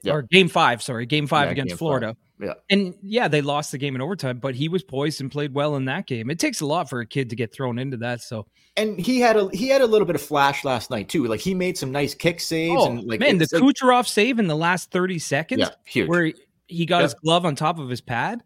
Yeah. 0.05 0.15
or 0.15 0.23
game 0.23 0.49
five, 0.49 0.83
sorry, 0.83 1.07
game 1.07 1.27
five 1.27 1.47
Yeah, 1.47 1.53
against 1.53 1.69
game 1.71 1.75
five. 1.75 1.79
Florida. 1.79 2.17
Yeah. 2.41 2.55
And 2.71 2.95
yeah, 3.03 3.29
they 3.29 3.41
lost 3.41 3.71
the 3.71 3.79
game 3.79 3.95
in 3.95 4.01
overtime, 4.01 4.39
but 4.39 4.55
he 4.57 4.69
was 4.69 4.83
poised 4.83 5.21
and 5.21 5.31
played 5.31 5.55
well 5.55 5.77
in 5.77 5.85
that 5.85 6.07
game. 6.09 6.29
It 6.29 6.41
takes 6.41 6.61
a 6.61 6.67
lot 6.67 6.91
for 6.91 6.99
a 7.01 7.07
kid 7.07 7.31
to 7.31 7.37
get 7.37 7.53
thrown 7.53 7.79
into 7.79 7.97
that. 7.99 8.21
So, 8.21 8.47
and 8.77 8.99
he 8.99 9.21
had 9.21 9.37
a 9.37 9.49
he 9.53 9.69
had 9.69 9.81
a 9.81 9.87
little 9.87 10.07
bit 10.07 10.17
of 10.17 10.23
flash 10.23 10.65
last 10.65 10.91
night 10.91 11.09
too. 11.09 11.27
Like 11.27 11.39
he 11.41 11.55
made 11.55 11.79
some 11.79 11.93
nice 11.93 12.15
kick 12.15 12.41
saves 12.41 12.75
oh, 12.77 12.87
and 12.91 13.05
like 13.05 13.21
man, 13.21 13.39
the 13.39 13.47
like- 13.53 13.63
Kucherov 13.63 14.09
save 14.09 14.39
in 14.41 14.49
the 14.49 14.57
last 14.57 14.91
30 14.91 15.19
seconds 15.21 15.61
yeah, 15.61 15.69
huge. 15.85 16.09
where 16.09 16.25
he- 16.25 16.35
he 16.67 16.87
got 16.87 16.99
Yeah. 16.99 17.03
his 17.05 17.15
glove 17.15 17.45
on 17.45 17.55
top 17.55 17.79
of 17.79 17.89
his 17.89 18.01
pad. 18.01 18.43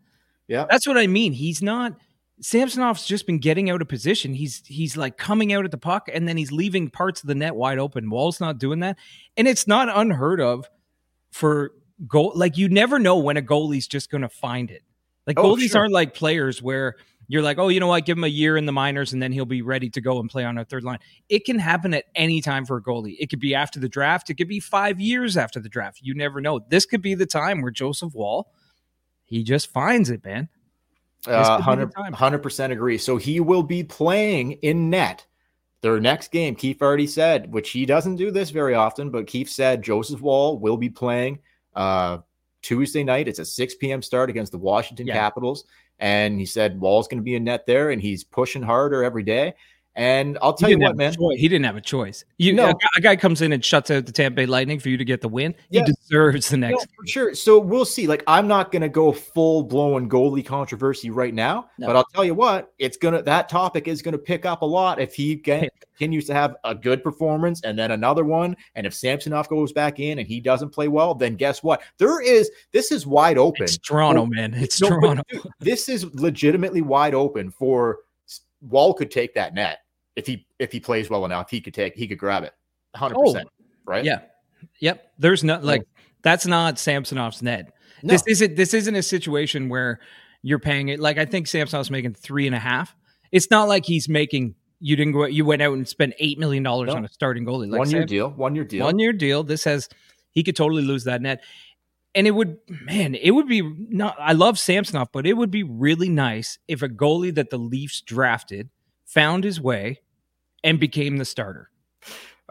yeah. 0.48 0.66
That's 0.68 0.86
what 0.86 0.98
I 0.98 1.06
mean. 1.06 1.32
He's 1.32 1.62
not 1.62 1.94
Samsonov's 2.42 3.06
just 3.06 3.26
been 3.26 3.38
getting 3.38 3.70
out 3.70 3.80
of 3.80 3.88
position. 3.88 4.34
He's 4.34 4.62
he's 4.66 4.94
like 4.96 5.16
coming 5.16 5.54
out 5.54 5.64
at 5.64 5.70
the 5.70 5.78
puck 5.78 6.10
and 6.12 6.28
then 6.28 6.36
he's 6.36 6.52
leaving 6.52 6.90
parts 6.90 7.22
of 7.22 7.28
the 7.28 7.34
net 7.34 7.54
wide 7.54 7.78
open. 7.78 8.10
Woll's 8.10 8.40
not 8.40 8.58
doing 8.58 8.80
that. 8.80 8.98
And 9.38 9.48
it's 9.48 9.66
not 9.66 9.88
unheard 9.88 10.40
of 10.40 10.68
for 11.36 11.72
goal 12.08 12.32
like 12.34 12.56
you 12.56 12.68
never 12.68 12.98
know 12.98 13.18
when 13.18 13.36
a 13.36 13.42
goalie's 13.42 13.86
just 13.86 14.10
gonna 14.10 14.28
find 14.28 14.70
it. 14.70 14.82
Like 15.26 15.38
Oh, 15.38 15.54
goalies 15.54 15.70
sure. 15.70 15.82
aren't 15.82 15.92
like 15.92 16.14
players 16.14 16.62
where 16.62 16.96
you're 17.28 17.42
like, 17.42 17.58
oh, 17.58 17.68
you 17.68 17.78
know 17.80 17.88
what, 17.88 18.06
give 18.06 18.16
him 18.16 18.24
a 18.24 18.28
year 18.28 18.56
in 18.56 18.64
the 18.64 18.72
minors 18.72 19.12
and 19.12 19.20
then 19.20 19.32
he'll 19.32 19.44
be 19.44 19.60
ready 19.60 19.90
to 19.90 20.00
go 20.00 20.18
and 20.20 20.30
play 20.30 20.44
on 20.44 20.56
a 20.56 20.64
third 20.64 20.84
line. 20.84 20.98
It 21.28 21.44
can 21.44 21.58
happen 21.58 21.92
at 21.92 22.04
any 22.14 22.40
time 22.40 22.64
for 22.64 22.76
a 22.76 22.82
goalie. 22.82 23.16
It 23.18 23.28
could 23.28 23.40
be 23.40 23.54
after 23.54 23.78
the 23.80 23.88
draft, 23.88 24.30
it 24.30 24.34
could 24.34 24.48
be 24.48 24.60
five 24.60 24.98
years 25.00 25.36
after 25.36 25.60
the 25.60 25.68
draft. 25.68 26.00
You 26.00 26.14
never 26.14 26.40
know. 26.40 26.60
This 26.68 26.86
could 26.86 27.02
be 27.02 27.14
the 27.14 27.26
time 27.26 27.60
where 27.60 27.72
Joseph 27.72 28.14
Woll, 28.14 28.48
he 29.24 29.42
just 29.42 29.70
finds 29.72 30.08
it, 30.08 30.24
man. 30.24 30.48
Uh, 31.26 31.56
could 31.58 31.76
be 31.80 31.84
the 31.84 31.90
time. 31.90 32.12
100 32.12 32.38
percent 32.38 32.72
agree. 32.72 32.96
So 32.96 33.16
he 33.16 33.40
will 33.40 33.64
be 33.64 33.82
playing 33.82 34.52
in 34.62 34.88
net. 34.88 35.26
Their 35.86 36.00
next 36.00 36.32
game, 36.32 36.56
Keefe 36.56 36.82
already 36.82 37.06
said, 37.06 37.52
which 37.52 37.70
he 37.70 37.86
doesn't 37.86 38.16
do 38.16 38.32
this 38.32 38.50
very 38.50 38.74
often, 38.74 39.08
but 39.08 39.28
Keefe 39.28 39.48
said 39.48 39.82
Joseph 39.82 40.20
Woll 40.20 40.58
will 40.58 40.76
be 40.76 40.88
playing 40.88 41.38
uh, 41.76 42.18
Tuesday 42.60 43.04
night. 43.04 43.28
It's 43.28 43.38
a 43.38 43.44
6 43.44 43.76
p.m. 43.76 44.02
start 44.02 44.28
against 44.28 44.50
the 44.50 44.58
Washington 44.58 45.06
Yeah. 45.06 45.14
Capitals. 45.14 45.62
And 46.00 46.40
he 46.40 46.44
said 46.44 46.80
Woll's 46.80 47.06
going 47.06 47.20
to 47.20 47.24
be 47.24 47.36
in 47.36 47.44
net 47.44 47.66
there 47.66 47.90
and 47.90 48.02
he's 48.02 48.24
pushing 48.24 48.62
harder 48.64 49.04
every 49.04 49.22
day. 49.22 49.54
And 49.96 50.36
I'll 50.42 50.52
tell 50.52 50.68
you 50.68 50.78
what, 50.78 50.94
man. 50.96 51.14
He 51.36 51.48
didn't 51.48 51.64
have 51.64 51.76
a 51.76 51.80
choice. 51.80 52.22
You 52.36 52.52
No. 52.52 52.74
a, 52.96 53.00
guy- 53.00 53.16
comes 53.16 53.40
in 53.40 53.52
and 53.52 53.64
shuts 53.64 53.90
out 53.90 54.04
the 54.04 54.12
Tampa 54.12 54.36
Bay 54.36 54.46
Lightning 54.46 54.78
for 54.78 54.90
you 54.90 54.98
to 54.98 55.04
get 55.06 55.22
the 55.22 55.28
win. 55.28 55.54
Yeah. 55.70 55.86
He 55.86 55.92
deserves 55.92 56.50
the 56.50 56.58
No, 56.58 56.68
next. 56.68 56.86
for 56.94 57.06
sure. 57.06 57.34
So 57.34 57.58
we'll 57.58 57.86
see. 57.86 58.06
Like, 58.06 58.22
I'm 58.26 58.46
not 58.46 58.70
going 58.70 58.82
to 58.82 58.90
go 58.90 59.10
full 59.10 59.62
blown 59.62 60.06
goalie 60.10 60.44
controversy 60.44 61.08
right 61.08 61.32
now, 61.32 61.70
No. 61.78 61.86
but 61.86 61.96
I'll 61.96 62.04
tell 62.14 62.24
you 62.26 62.34
what, 62.34 62.74
it's 62.78 62.98
gonna 62.98 63.22
that 63.22 63.48
topic 63.48 63.88
is 63.88 64.02
gonna 64.02 64.18
pick 64.18 64.44
up 64.44 64.60
a 64.60 64.66
lot 64.66 65.00
if 65.00 65.14
he 65.14 65.34
get, 65.34 65.70
continues 65.96 66.26
to 66.26 66.34
have 66.34 66.56
a 66.64 66.74
good 66.74 67.02
performance 67.02 67.62
and 67.62 67.78
then 67.78 67.92
another 67.92 68.24
one. 68.26 68.54
And 68.74 68.86
if 68.86 68.92
Samsonov 68.92 69.48
goes 69.48 69.72
back 69.72 69.98
in 69.98 70.18
and 70.18 70.28
he 70.28 70.40
doesn't 70.40 70.70
play 70.70 70.88
well, 70.88 71.14
then 71.14 71.36
guess 71.36 71.62
what? 71.62 71.80
There 71.96 72.20
is 72.20 72.50
this 72.72 72.92
is 72.92 73.06
wide 73.06 73.38
open. 73.38 73.64
It's 73.64 73.78
Toronto, 73.78 74.24
for- 74.26 74.30
man. 74.34 74.52
It's 74.52 74.78
No, 74.80 74.90
Toronto. 74.90 75.22
dude, 75.30 75.40
this 75.58 75.88
is 75.88 76.04
legitimately 76.14 76.82
wide 76.82 77.14
open 77.14 77.50
for 77.50 78.00
Woll 78.60 78.92
could 78.94 79.10
take 79.10 79.34
that 79.34 79.54
net 79.54 79.78
if 80.16 80.26
he 80.26 80.46
if 80.58 80.72
he 80.72 80.80
plays 80.80 81.08
well 81.08 81.24
enough. 81.24 81.50
He 81.50 81.60
could 81.60 81.74
take 81.74 81.94
he 81.94 82.08
could 82.08 82.18
grab 82.18 82.42
it, 82.42 82.52
hundred 82.94 83.16
oh, 83.18 83.24
percent. 83.24 83.48
Right? 83.84 84.02
Oh, 84.02 84.06
Yeah. 84.06 84.20
Yep. 84.80 85.12
There's 85.18 85.44
not 85.44 85.62
like 85.62 85.82
oh. 85.82 86.00
that's 86.22 86.46
not 86.46 86.78
Samsonov's 86.78 87.42
net. 87.42 87.72
No. 88.02 88.12
This 88.12 88.24
isn't 88.26 88.56
this 88.56 88.74
isn't 88.74 88.94
a 88.94 89.02
situation 89.02 89.68
where 89.68 90.00
you're 90.42 90.58
paying 90.58 90.88
it. 90.88 90.98
Like 90.98 91.18
I 91.18 91.26
think 91.26 91.46
Samsonov's 91.46 91.90
making 91.90 92.14
three 92.14 92.46
and 92.46 92.54
a 92.54 92.58
half. 92.58 92.96
It's 93.30 93.50
not 93.50 93.68
like 93.68 93.84
he's 93.84 94.08
making 94.08 94.54
you 94.80 94.96
didn't 94.96 95.12
go 95.12 95.26
you 95.26 95.44
went 95.44 95.62
out 95.62 95.74
and 95.74 95.86
spent 95.86 96.14
eight 96.18 96.38
million 96.38 96.62
dollars 96.62 96.88
No. 96.88 96.96
on 96.96 97.04
a 97.04 97.08
starting 97.08 97.44
goalie. 97.44 97.70
Like 97.70 97.78
one 97.78 97.90
year 97.90 98.02
Sam- 98.02 98.08
deal. 98.08 98.30
One 98.30 98.54
year 98.54 98.64
deal. 98.64 98.84
One 98.84 98.98
year 98.98 99.12
deal. 99.12 99.44
This 99.44 99.64
has 99.64 99.88
he 100.32 100.42
could 100.42 100.56
totally 100.56 100.82
lose 100.82 101.04
that 101.04 101.22
net. 101.22 101.42
And 102.14 102.26
it 102.26 102.30
would 102.30 102.56
man, 102.68 103.14
it 103.14 103.32
would 103.32 103.46
be 103.46 103.62
not 103.62 104.16
I 104.18 104.32
love 104.32 104.58
Samsonov, 104.58 105.08
but 105.12 105.26
it 105.26 105.34
would 105.34 105.50
be 105.50 105.62
really 105.62 106.08
nice 106.08 106.58
if 106.66 106.82
a 106.82 106.88
goalie 106.88 107.34
that 107.34 107.50
the 107.50 107.58
Leafs 107.58 108.00
drafted 108.00 108.70
found 109.04 109.44
his 109.44 109.60
way 109.60 110.00
and 110.66 110.80
became 110.80 111.16
the 111.16 111.24
starter. 111.24 111.70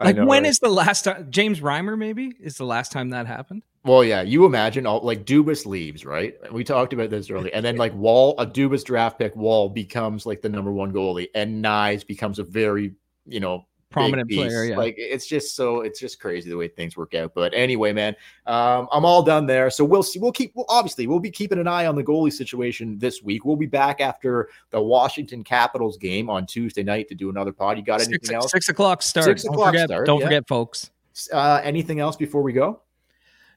Like 0.02 0.16
know, 0.16 0.26
when 0.26 0.42
right? 0.42 0.48
is 0.48 0.58
the 0.58 0.70
last 0.70 1.04
time 1.04 1.28
James 1.30 1.60
Reimer 1.60 1.96
maybe 1.96 2.34
is 2.40 2.56
the 2.56 2.64
last 2.64 2.92
time 2.92 3.10
that 3.10 3.26
happened? 3.26 3.62
Well, 3.84 4.02
yeah, 4.02 4.22
you 4.22 4.44
imagine 4.46 4.84
all 4.86 5.00
like 5.00 5.24
Dubas 5.24 5.64
leaves, 5.64 6.04
right? 6.04 6.34
We 6.52 6.64
talked 6.64 6.92
about 6.92 7.10
this 7.10 7.30
earlier, 7.30 7.52
and 7.54 7.64
then 7.64 7.76
like 7.76 7.94
Woll, 7.94 8.34
a 8.38 8.46
Dubas 8.46 8.84
draft 8.84 9.18
pick, 9.18 9.36
Woll 9.36 9.68
becomes 9.68 10.26
like 10.26 10.42
the 10.42 10.48
number 10.48 10.72
one 10.72 10.92
goalie, 10.92 11.28
and 11.34 11.64
Knies 11.64 12.06
becomes 12.06 12.38
a 12.38 12.42
very, 12.42 12.94
you 13.26 13.40
know, 13.40 13.66
Prominent 13.90 14.28
player, 14.30 14.64
yeah. 14.64 14.76
Like 14.76 14.96
it's 14.98 15.26
just 15.26 15.54
so 15.54 15.80
it's 15.80 16.00
just 16.00 16.20
crazy 16.20 16.50
the 16.50 16.56
way 16.56 16.66
things 16.66 16.96
work 16.96 17.14
out. 17.14 17.34
But 17.34 17.54
anyway, 17.54 17.92
man, 17.92 18.16
um, 18.46 18.88
I'm 18.90 19.04
all 19.04 19.22
done 19.22 19.46
there. 19.46 19.70
So 19.70 19.84
we'll 19.84 20.02
see. 20.02 20.18
We'll 20.18 20.32
keep. 20.32 20.52
Well, 20.54 20.66
obviously, 20.68 21.06
we'll 21.06 21.20
be 21.20 21.30
keeping 21.30 21.58
an 21.58 21.68
eye 21.68 21.86
on 21.86 21.94
the 21.94 22.02
goalie 22.02 22.32
situation 22.32 22.98
this 22.98 23.22
week. 23.22 23.44
We'll 23.44 23.56
be 23.56 23.66
back 23.66 24.00
after 24.00 24.48
the 24.70 24.80
Washington 24.82 25.44
Capitals 25.44 25.96
game 25.98 26.28
on 26.28 26.46
Tuesday 26.46 26.82
night 26.82 27.08
to 27.08 27.14
do 27.14 27.30
another 27.30 27.52
pod. 27.52 27.78
You 27.78 27.84
got 27.84 28.00
anything 28.00 28.18
Six, 28.24 28.32
else? 28.32 28.50
six 28.50 28.68
o'clock 28.68 29.02
start. 29.02 29.26
Six 29.26 29.44
don't 29.44 29.54
o'clock 29.54 29.68
forget, 29.68 29.88
start, 29.88 30.06
don't 30.06 30.20
yeah. 30.20 30.26
forget, 30.26 30.48
folks. 30.48 30.90
Uh, 31.32 31.60
anything 31.62 32.00
else 32.00 32.16
before 32.16 32.42
we 32.42 32.52
go? 32.52 32.80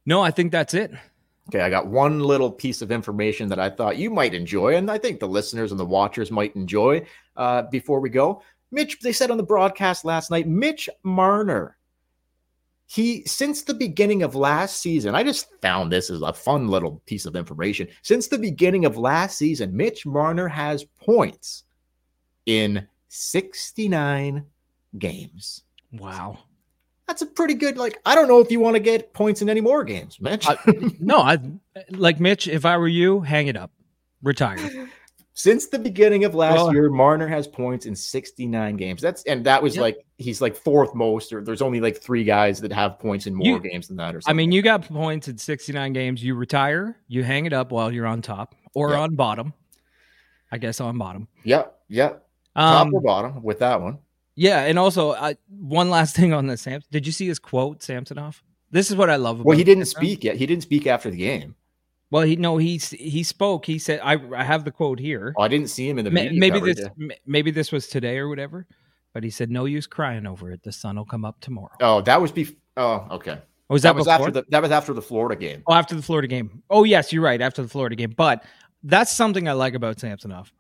No, 0.06 0.22
I 0.22 0.32
think 0.32 0.52
that's 0.52 0.74
it. 0.76 0.92
Okay, 1.50 1.62
I 1.62 1.70
got 1.72 1.88
one 1.88 2.20
little 2.20 2.52
piece 2.52 2.84
of 2.84 2.92
information 2.92 3.50
that 3.50 3.60
I 3.60 3.72
thought 3.72 3.98
you 3.98 4.12
might 4.12 4.36
enjoy, 4.36 4.76
and 4.76 4.89
I 4.92 5.00
think 5.00 5.20
the 5.20 5.28
listeners 5.28 5.72
and 5.72 5.80
the 5.80 5.86
watchers 5.86 6.30
might 6.30 6.56
enjoy. 6.56 7.04
Uh, 7.36 7.63
before 7.63 8.00
we 8.00 8.10
go, 8.10 8.44
Mitch, 8.71 8.99
they 8.99 9.12
said 9.12 9.32
on 9.32 9.38
the 9.38 9.43
broadcast 9.43 10.05
last 10.05 10.32
night, 10.32 10.47
Mitch 10.47 10.89
Marner. 11.03 11.77
He 12.86 13.23
since 13.25 13.62
the 13.62 13.75
beginning 13.75 14.23
of 14.23 14.34
last 14.34 14.77
season, 14.77 15.13
I 15.13 15.23
just 15.23 15.47
found 15.62 15.91
this 15.91 16.10
as 16.10 16.23
a 16.23 16.34
fun 16.34 16.69
little 16.69 17.03
piece 17.05 17.27
of 17.27 17.36
information. 17.36 17.88
Since 18.01 18.27
the 18.27 18.39
beginning 18.39 18.86
of 18.86 18.97
last 18.97 19.38
season, 19.38 19.77
Mitch 19.77 20.08
Marner 20.08 20.47
has 20.47 20.86
points 20.99 21.65
in 22.47 22.88
69 23.10 24.43
games. 24.97 25.63
Wow. 25.93 26.39
That's 27.08 27.21
a 27.21 27.27
pretty 27.27 27.55
good. 27.55 27.77
Like, 27.77 27.99
I 28.05 28.15
don't 28.15 28.27
know 28.27 28.39
if 28.39 28.51
you 28.51 28.60
want 28.60 28.75
to 28.75 28.79
get 28.79 29.13
points 29.13 29.41
in 29.41 29.49
any 29.49 29.62
more 29.62 29.84
games, 29.84 30.19
Mitch. 30.19 30.47
I, 30.47 30.58
no, 30.99 31.17
I 31.17 31.39
like 31.89 32.19
Mitch. 32.19 32.47
If 32.47 32.65
I 32.65 32.77
were 32.77 32.88
you, 32.88 33.21
hang 33.21 33.47
it 33.47 33.58
up, 33.58 33.71
retire. 34.21 34.58
Since 35.41 35.67
the 35.67 35.80
beginning 35.80 36.25
of 36.25 36.36
last 36.36 36.56
Well- 36.58 36.73
year, 36.73 36.89
Marner 36.89 37.25
has 37.25 37.47
points 37.47 37.86
in 37.86 37.95
69 37.95 38.75
games. 38.75 39.02
That's 39.02 39.23
and 39.23 39.45
that 39.45 39.63
was 39.63 39.78
like 39.78 40.06
he's 40.17 40.41
like 40.41 40.54
fourth 40.54 40.93
most, 40.93 41.32
or 41.32 41.41
there's 41.41 41.62
only 41.62 41.80
like 41.80 41.95
three 41.97 42.25
guys 42.25 42.60
that 42.60 42.73
have 42.73 42.99
points 42.99 43.25
in 43.25 43.34
more 43.34 43.47
You- 43.47 43.60
games 43.62 43.88
than 43.88 43.95
that. 43.95 44.15
Or 44.15 44.21
I 44.28 44.34
mean, 44.34 44.52
you 44.52 44.62
got 44.62 44.86
points 44.86 45.30
in 45.30 45.38
69 45.38 45.93
games. 45.93 46.21
You 46.21 46.36
retire, 46.36 46.97
you 47.08 47.23
hang 47.23 47.45
it 47.45 47.54
up 47.54 47.71
while 47.71 47.89
you're 47.89 48.06
on 48.06 48.21
top 48.21 48.54
or 48.75 48.89
Yeah. 48.91 48.99
on 48.99 49.15
bottom. 49.15 49.54
I 50.52 50.58
guess 50.58 50.82
on 50.82 50.97
bottom. 50.97 51.30
yep, 51.45 51.80
yep. 51.88 52.28
Top 52.58 52.88
Um, 52.88 52.93
or 52.93 52.99
bottom 52.99 53.41
with 53.41 53.60
that 53.60 53.82
one. 53.82 53.99
yeah, 54.36 54.65
and 54.65 54.78
also 54.78 55.13
I, 55.13 55.38
one 55.47 55.89
last 55.89 56.17
thing 56.17 56.34
on 56.34 56.47
the 56.47 56.58
Sam. 56.58 56.82
Did 56.91 57.06
you 57.06 57.13
see 57.13 57.28
his 57.28 57.39
quote, 57.39 57.82
Samsonov? 57.82 58.43
This 58.71 58.91
is 58.91 58.97
what 58.97 59.10
I 59.10 59.15
love. 59.15 59.38
About 59.38 59.45
Well, 59.45 59.58
he 59.58 59.63
didn't 59.63 59.86
speak 59.86 60.25
yet. 60.25 60.36
He 60.36 60.45
didn't 60.45 60.63
speak 60.63 60.86
after 60.86 61.10
the 61.10 61.15
game. 61.17 61.56
Well, 62.12 62.24
he 62.24 62.36
no, 62.36 62.58
he 62.58 62.78
he 62.78 63.24
spoke. 63.24 63.65
He 63.65 63.78
said, 63.78 64.00
"I 64.04 64.17
I 64.36 64.43
have 64.43 64.65
the 64.65 64.72
quote 64.72 65.00
here. 65.00 65.34
Oh, 65.38 65.43
I 65.43 65.48
didn't 65.48 65.69
see 65.69 65.88
him 65.88 66.00
in 66.00 66.06
the 66.06 66.12
Ma- 66.12 66.22
media 66.22 66.39
maybe 66.39 66.60
coverage. 66.60 66.78
this 66.78 67.17
maybe 67.26 67.52
this 67.52 67.72
was 67.72 67.88
today 67.88 68.17
or 68.17 68.28
whatever." 68.28 68.65
But 69.13 69.24
he 69.24 69.30
said, 69.30 69.52
"No 69.52 69.65
use 69.65 69.86
crying 69.86 70.26
over 70.26 70.52
it. 70.52 70.63
The 70.63 70.72
sun 70.72 70.95
will 70.95 71.06
come 71.06 71.24
up 71.24 71.39
tomorrow." 71.39 71.76
Oh, 71.82 72.02
that 72.02 72.19
was 72.19 72.32
before. 72.32 72.58
Oh, 72.78 73.08
okay. 73.12 73.38
Oh, 73.69 73.74
was 73.76 73.84
that 73.84 73.89
that, 73.89 73.95
was 73.98 74.08
after 74.08 74.32
the 74.32 74.45
that 74.50 74.62
was 74.62 74.72
after 74.72 74.93
the 74.93 75.02
Florida 75.02 75.39
game. 75.39 75.63
Oh, 75.67 75.74
after 75.74 75.95
the 75.95 76.02
Florida 76.02 76.28
game. 76.28 76.63
Oh, 76.69 76.84
yes, 76.84 77.13
you're 77.13 77.24
right. 77.24 77.39
After 77.39 77.62
the 77.62 77.67
Florida 77.67 77.95
game. 77.95 78.13
But 78.17 78.43
that's 78.84 79.12
something 79.12 79.48
I 79.48 79.52
like 79.52 79.76
about 79.76 80.00
Samsonov. 80.00 80.52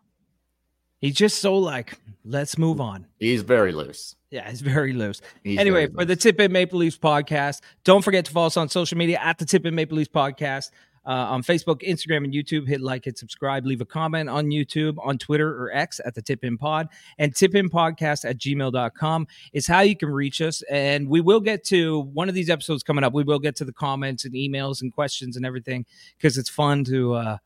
He's 0.99 1.15
just 1.15 1.39
so 1.39 1.57
like, 1.57 1.97
let's 2.25 2.57
move 2.57 2.81
on. 2.81 3.07
He's 3.19 3.41
very 3.41 3.71
loose. 3.71 4.15
Yeah, 4.31 4.47
he's 4.49 4.61
very 4.61 4.93
loose. 4.93 5.21
He's 5.43 5.57
anyway, 5.57 5.85
very 5.85 5.93
for 5.93 6.05
the 6.05 6.15
Tip 6.15 6.39
in 6.39 6.51
Maple 6.51 6.77
Leafs 6.77 6.97
podcast, 6.97 7.61
don't 7.83 8.03
forget 8.03 8.25
to 8.25 8.31
follow 8.31 8.47
us 8.47 8.57
on 8.57 8.69
social 8.69 8.97
media 8.97 9.17
at 9.19 9.37
the 9.39 9.45
Tip 9.45 9.65
in 9.65 9.73
Maple 9.73 9.97
Leafs 9.97 10.09
podcast. 10.13 10.71
Uh, 11.05 11.09
on 11.11 11.41
Facebook, 11.41 11.81
Instagram, 11.87 12.23
and 12.23 12.33
YouTube, 12.33 12.67
hit 12.67 12.81
like, 12.81 13.05
hit 13.05 13.17
subscribe, 13.17 13.65
leave 13.65 13.81
a 13.81 13.85
comment 13.85 14.29
on 14.29 14.47
YouTube, 14.47 14.95
on 15.03 15.17
Twitter 15.17 15.49
or 15.63 15.71
X 15.73 15.99
at 16.05 16.13
the 16.13 16.21
Tip 16.21 16.43
In 16.43 16.57
Pod, 16.57 16.87
and 17.17 17.33
tipinpodcast 17.33 18.29
at 18.29 18.37
gmail.com 18.37 19.27
is 19.53 19.65
how 19.65 19.79
you 19.81 19.95
can 19.95 20.09
reach 20.09 20.41
us. 20.41 20.61
And 20.69 21.07
we 21.09 21.21
will 21.21 21.39
get 21.39 21.63
to 21.65 22.01
one 22.13 22.29
of 22.29 22.35
these 22.35 22.49
episodes 22.49 22.83
coming 22.83 23.03
up. 23.03 23.13
We 23.13 23.23
will 23.23 23.39
get 23.39 23.55
to 23.57 23.65
the 23.65 23.73
comments 23.73 24.25
and 24.25 24.33
emails 24.33 24.81
and 24.81 24.93
questions 24.93 25.35
and 25.37 25.45
everything 25.45 25.85
because 26.17 26.37
it's 26.37 26.49
fun 26.49 26.83
to 26.85 27.13
uh, 27.13 27.37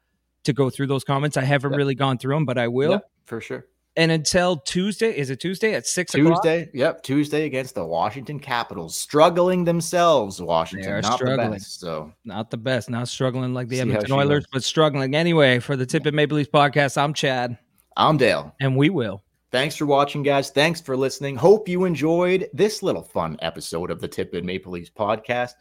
to 0.44 0.52
go 0.54 0.70
through 0.70 0.88
those 0.88 1.04
comments. 1.04 1.38
I 1.38 1.44
haven't 1.44 1.72
Yep. 1.72 1.78
really 1.78 1.96
gone 1.96 2.18
through 2.18 2.36
them, 2.36 2.46
but 2.46 2.58
I 2.58 2.68
will. 2.68 2.92
Yep, 2.92 3.12
for 3.26 3.40
sure. 3.42 3.66
And 3.96 4.12
until 4.12 4.58
Tuesday, 4.58 5.16
is 5.16 5.30
it 5.30 5.40
Tuesday 5.40 5.76
at 5.76 5.86
six 5.86 6.16
o'clock? 6.16 6.42
Tuesday, 6.42 6.70
yep, 6.74 7.04
Tuesday 7.04 7.46
against 7.46 7.76
the 7.76 7.86
Washington 7.86 8.40
Capitals, 8.40 8.96
struggling 8.96 9.64
themselves. 9.66 10.42
Washington, 10.42 10.90
They 10.90 10.96
are 10.98 11.02
not 11.04 11.14
struggling. 11.14 11.52
the 11.52 11.56
best. 11.58 11.80
So 11.80 12.12
Not 12.26 12.50
the 12.50 12.58
best, 12.58 12.90
not 12.90 13.08
struggling 13.08 13.54
like 13.54 13.68
the 13.68 13.76
See 13.76 13.82
Edmonton 13.82 14.12
Oilers, 14.14 14.46
but 14.52 14.64
struggling 14.64 15.14
anyway. 15.16 15.60
For 15.60 15.76
the 15.76 15.86
Tip 15.86 16.08
In 16.08 16.16
Maple 16.16 16.38
Leafs 16.38 16.50
podcast, 16.50 16.98
I'm 17.00 17.14
Chad, 17.14 17.56
I'm 17.96 18.18
Dale. 18.18 18.56
and 18.60 18.76
we 18.76 18.90
will. 18.90 19.22
Thanks 19.52 19.76
for 19.76 19.86
watching, 19.86 20.24
guys. 20.24 20.50
Thanks 20.50 20.82
for 20.82 20.98
listening. 20.98 21.36
Hope 21.36 21.70
you 21.70 21.86
enjoyed 21.86 22.50
this 22.52 22.82
little 22.82 23.04
fun 23.04 23.38
episode 23.44 23.92
of 23.92 24.02
the 24.02 24.08
Tip 24.08 24.34
In 24.34 24.44
Maple 24.44 24.72
Leafs 24.72 24.90
podcast. 24.90 25.52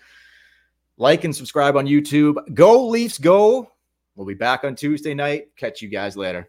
Like 0.96 1.24
and 1.24 1.36
subscribe 1.36 1.76
on 1.76 1.86
YouTube. 1.86 2.36
Go 2.54 2.86
Leafs, 2.88 3.18
go! 3.18 3.70
We'll 4.14 4.26
be 4.26 4.32
back 4.32 4.64
on 4.64 4.74
Tuesday 4.74 5.12
night. 5.12 5.54
Catch 5.56 5.82
you 5.82 5.90
guys 5.90 6.16
later. 6.16 6.48